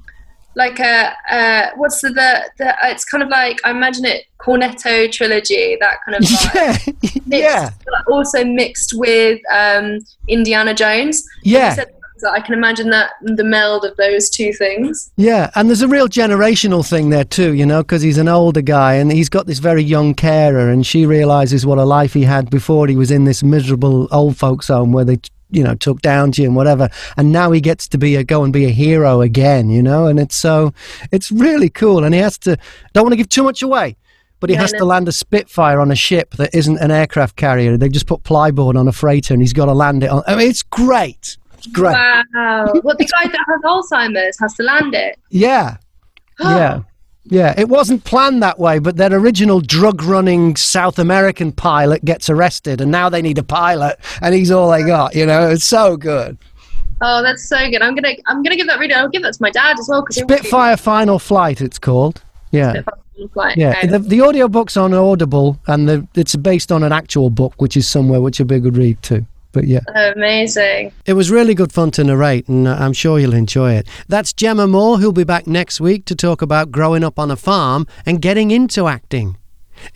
[0.58, 4.26] like a uh what's the the, the uh, it's kind of like I imagine it
[4.38, 7.22] Cornetto trilogy that kind of vibe.
[7.26, 7.38] yeah.
[7.38, 7.62] yeah.
[7.62, 11.26] Mixed, but also mixed with um Indiana Jones.
[11.42, 11.74] Yeah.
[11.74, 11.92] That,
[12.28, 15.12] I can imagine that the meld of those two things.
[15.16, 18.60] Yeah, and there's a real generational thing there too, you know, because he's an older
[18.60, 22.24] guy and he's got this very young carer, and she realizes what a life he
[22.24, 25.20] had before he was in this miserable old folks' home where they,
[25.50, 28.24] you know, took down to you and whatever, and now he gets to be a
[28.24, 30.72] go and be a hero again, you know, and it's so
[31.12, 32.56] it's really cool, and he has to
[32.92, 33.96] don't want to give too much away.
[34.40, 34.78] But he has no.
[34.78, 37.76] to land a Spitfire on a ship that isn't an aircraft carrier.
[37.76, 40.22] They've just put plyboard on a freighter, and he's got to land it on.
[40.28, 41.36] I mean, it's great.
[41.54, 41.94] It's great.
[41.94, 42.22] Wow.
[42.84, 45.18] well the guy that has Alzheimer's has to land it.
[45.30, 45.78] Yeah.
[46.40, 46.82] Yeah.
[47.30, 52.30] Yeah, it wasn't planned that way, but their original drug running South American pilot gets
[52.30, 55.48] arrested, and now they need a pilot, and he's all they got, you know?
[55.50, 56.38] It's so good.
[57.00, 57.80] Oh, that's so good.
[57.80, 58.92] I'm gonna I'm gonna give that read.
[58.92, 62.22] I'll give that to my dad as well because Spitfire Final Flight, it's called.
[62.50, 62.82] Yeah.
[63.56, 67.76] Yeah, the, the audiobook's on Audible, and the, it's based on an actual book, which
[67.76, 69.26] is somewhere, which would be a good read too.
[69.58, 69.80] But yeah.
[70.14, 70.92] Amazing.
[71.04, 73.88] It was really good fun to narrate, and uh, I'm sure you'll enjoy it.
[74.06, 77.34] That's Jemma Moore, who'll be back next week to talk about growing up on a
[77.34, 79.36] farm and getting into acting.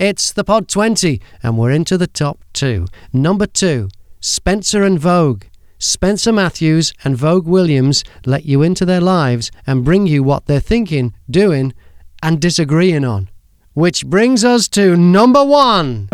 [0.00, 2.88] It's the Pod 20, and we're into the top two.
[3.12, 3.88] Number two,
[4.18, 5.44] Spencer and Vogue.
[5.78, 10.58] Spencer Matthews and Vogue Williams let you into their lives and bring you what they're
[10.58, 11.72] thinking, doing,
[12.20, 13.30] and disagreeing on.
[13.74, 16.08] Which brings us to number one.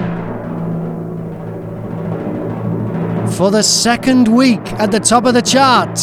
[3.39, 5.95] For the second week at the top of the chart,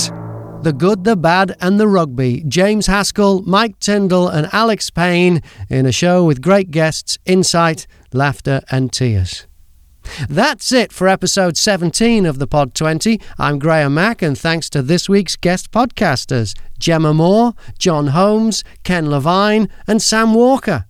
[0.63, 2.45] The Good, the Bad, and the Rugby.
[2.47, 8.61] James Haskell, Mike Tindall, and Alex Payne in a show with great guests, insight, laughter,
[8.71, 9.47] and tears.
[10.29, 13.19] That's it for episode 17 of the Pod 20.
[13.37, 19.09] I'm Graham Mack, and thanks to this week's guest podcasters Jemma Moore, Jon Holmes, Ken
[19.09, 20.85] Levine, and Sam Walker.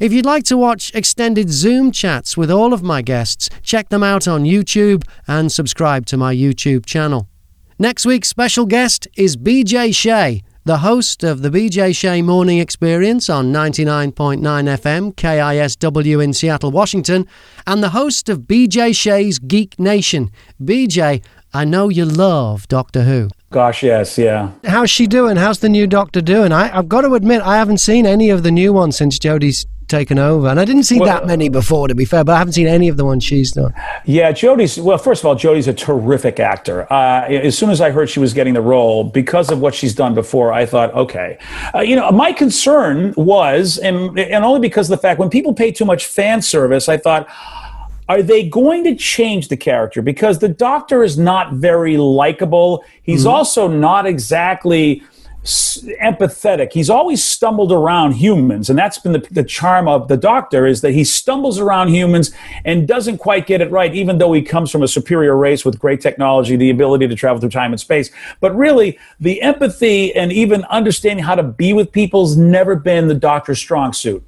[0.00, 4.02] If you'd like to watch extended Zoom chats with all of my guests, check them
[4.02, 7.28] out on YouTube and subscribe to my YouTube channel.
[7.78, 13.28] Next week's special guest is BJ Shea, the host of the BJ Shea Morning Experience
[13.28, 17.26] on 99.9 FM KISW in Seattle, Washington,
[17.66, 20.30] and the host of BJ Shea's Geek Nation.
[20.60, 21.22] BJ,
[21.52, 23.28] I know you love Doctor Who.
[23.56, 24.50] Gosh, yes, yeah.
[24.64, 25.38] How's she doing?
[25.38, 26.52] How's the new Doctor doing?
[26.52, 29.64] I, I've got to admit, I haven't seen any of the new ones since Jodie's
[29.88, 32.22] taken over, and I didn't see Well- that many before, to be fair.
[32.22, 33.72] But I haven't seen any of the ones she's done.
[34.04, 36.86] Yeah, Jodie's, well, first of all, Jodie's a terrific actor.
[36.92, 39.94] Uh, as soon as I heard she was getting the role, because of what she's
[39.94, 41.38] done before, I thought, okay.
[41.74, 45.54] Uh, you know, my concern was, and, and only because of the fact when people
[45.54, 47.26] pay too much fan service, I thought,
[48.08, 50.02] are they going to change the character?
[50.02, 52.84] Because the doctor is not very likable.
[53.02, 53.34] He's mm-hmm.
[53.34, 55.02] also not exactly
[55.46, 56.72] s- empathetic.
[56.72, 60.80] He's always stumbled around humans, and that's been the, the charm of the Doctor is
[60.82, 62.32] that he stumbles around humans
[62.64, 65.78] and doesn't quite get it right, even though he comes from a superior race with
[65.78, 68.10] great technology, the ability to travel through time and space.
[68.40, 73.14] But really, the empathy and even understanding how to be with people's never been the
[73.14, 74.24] Doctor's strong suit,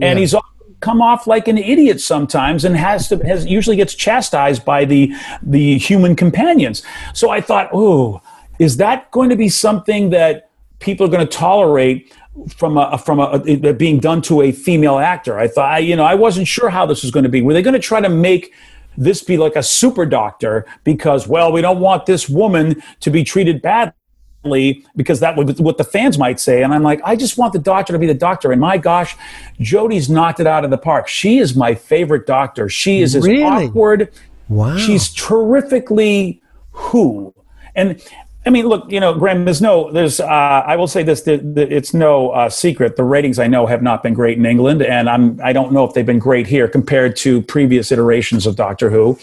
[0.00, 0.34] and he's.
[0.82, 5.14] Come off like an idiot sometimes and has to has usually gets chastised by the
[5.40, 6.82] the human companions.
[7.14, 8.20] So i thought oh
[8.58, 12.12] is that going to be something that people are going to tolerate
[12.56, 15.38] from a from a, it being done to a female actor?
[15.38, 17.40] I thought I, you know i wasn't sure how this was going to be.
[17.40, 18.52] Were they going to try to make
[18.98, 23.24] this be like a super doctor because well we don't want this woman to be
[23.24, 23.94] treated badly
[24.42, 26.62] because that was what the fans might say.
[26.62, 28.52] And I'm like, I just want the doctor to be the doctor.
[28.52, 29.16] And my gosh,
[29.60, 31.08] Jodie's knocked it out of the park.
[31.08, 32.68] She is my favorite doctor.
[32.68, 33.44] She is as Really?
[33.44, 34.12] awkward.
[34.48, 34.76] Wow.
[34.76, 37.32] She's terrifically who.
[37.74, 38.02] And
[38.44, 41.36] I mean, look, you know, Graham, there's no, there's, uh, I will say this, the,
[41.36, 42.96] the, it's no uh, secret.
[42.96, 45.84] The ratings I know have not been great in England, and I'm, I don't know
[45.84, 49.16] if they've been great here compared to previous iterations of Doctor Who.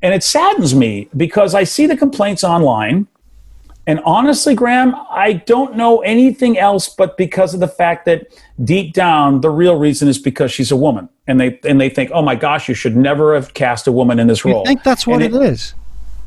[0.00, 3.06] And it saddens me because I see the complaints online.
[3.86, 8.26] And honestly, Graham, I don't know anything else but because of the fact that
[8.64, 12.10] deep down, the real reason is because she's a woman, and they and they think,
[12.12, 14.52] oh my gosh, you should never have cast a woman in this role.
[14.52, 14.66] You role.
[14.66, 15.74] think that's what And it is?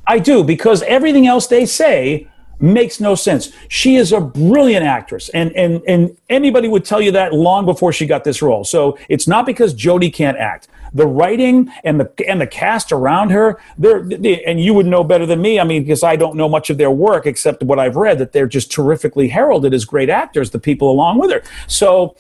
[0.08, 2.28] I do because everything else they say
[2.62, 3.52] makes no sense.
[3.68, 7.92] She is a brilliant actress, and and and anybody would tell you that long before
[7.92, 8.64] she got this role.
[8.64, 10.70] So it's not because Jodie can't act.
[10.94, 15.04] The writing and the and the cast around her, they're they, and you would know
[15.04, 15.60] better than me.
[15.60, 18.32] I mean, because I don't know much of their work except what I've read that
[18.32, 20.52] they're just terrifically heralded as great actors.
[20.52, 21.44] The people along with her.
[21.68, 22.16] So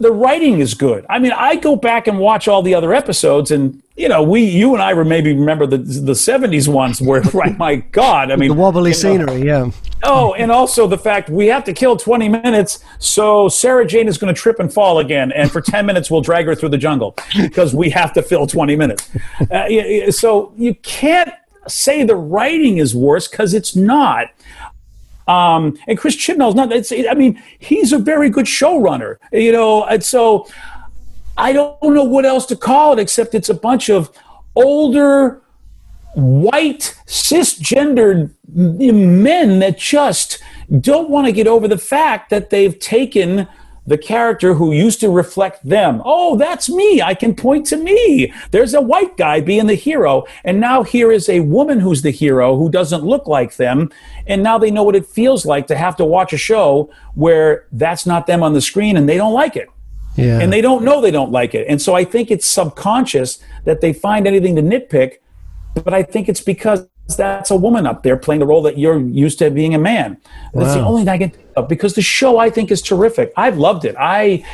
[0.00, 1.04] the writing is good.
[1.08, 4.42] I mean, I go back and watch all the other episodes, and you know, we,
[4.42, 8.36] you and I were maybe remember the the '70s ones where, right, my God, I
[8.36, 9.70] mean, the wobbly you know, scenery, yeah.
[10.04, 14.16] Oh, and also the fact we have to kill 20 minutes, so Sarah Jane is
[14.16, 16.78] going to trip and fall again, and for 10 minutes we'll drag her through the
[16.78, 19.10] jungle because we have to fill 20 minutes.
[19.50, 21.32] Uh, so you can't
[21.66, 24.28] say the writing is worse because it's not.
[25.28, 26.72] Um, and Chris Chibnall's not.
[26.72, 29.84] I mean, he's a very good showrunner, you know.
[29.84, 30.48] And so
[31.36, 34.10] I don't know what else to call it except it's a bunch of
[34.56, 35.42] older,
[36.14, 40.42] white, cisgendered men that just
[40.80, 43.46] don't want to get over the fact that they've taken
[43.88, 46.02] the character who used to reflect them.
[46.04, 47.00] Oh, that's me.
[47.00, 48.32] I can point to me.
[48.50, 50.24] There's a white guy being the hero.
[50.44, 53.90] And now here is a woman who's the hero who doesn't look like them.
[54.26, 57.66] And now they know what it feels like to have to watch a show where
[57.72, 59.68] that's not them on the screen and they don't like it.
[60.16, 60.38] Yeah.
[60.38, 61.66] And they don't know they don't like it.
[61.66, 65.18] And so I think it's subconscious that they find anything to nitpick.
[65.82, 66.86] But I think it's because
[67.16, 70.18] that's a woman up there playing the role that you're used to being a man.
[70.52, 70.74] That's wow.
[70.74, 73.32] the only thing I can of because the show I think is terrific.
[73.36, 73.96] I've loved it.
[73.98, 74.44] I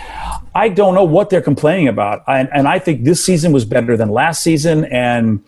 [0.55, 3.97] I don't know what they're complaining about, I, and I think this season was better
[3.97, 4.85] than last season.
[4.87, 5.45] And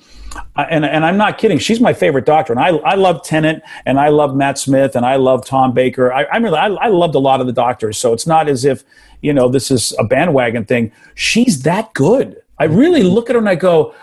[0.56, 1.58] and and I'm not kidding.
[1.58, 5.06] She's my favorite doctor, and I I love Tennant, and I love Matt Smith, and
[5.06, 6.12] I love Tom Baker.
[6.12, 7.98] I I really I, I loved a lot of the doctors.
[7.98, 8.84] So it's not as if
[9.22, 10.92] you know this is a bandwagon thing.
[11.14, 12.36] She's that good.
[12.58, 13.94] I really look at her and I go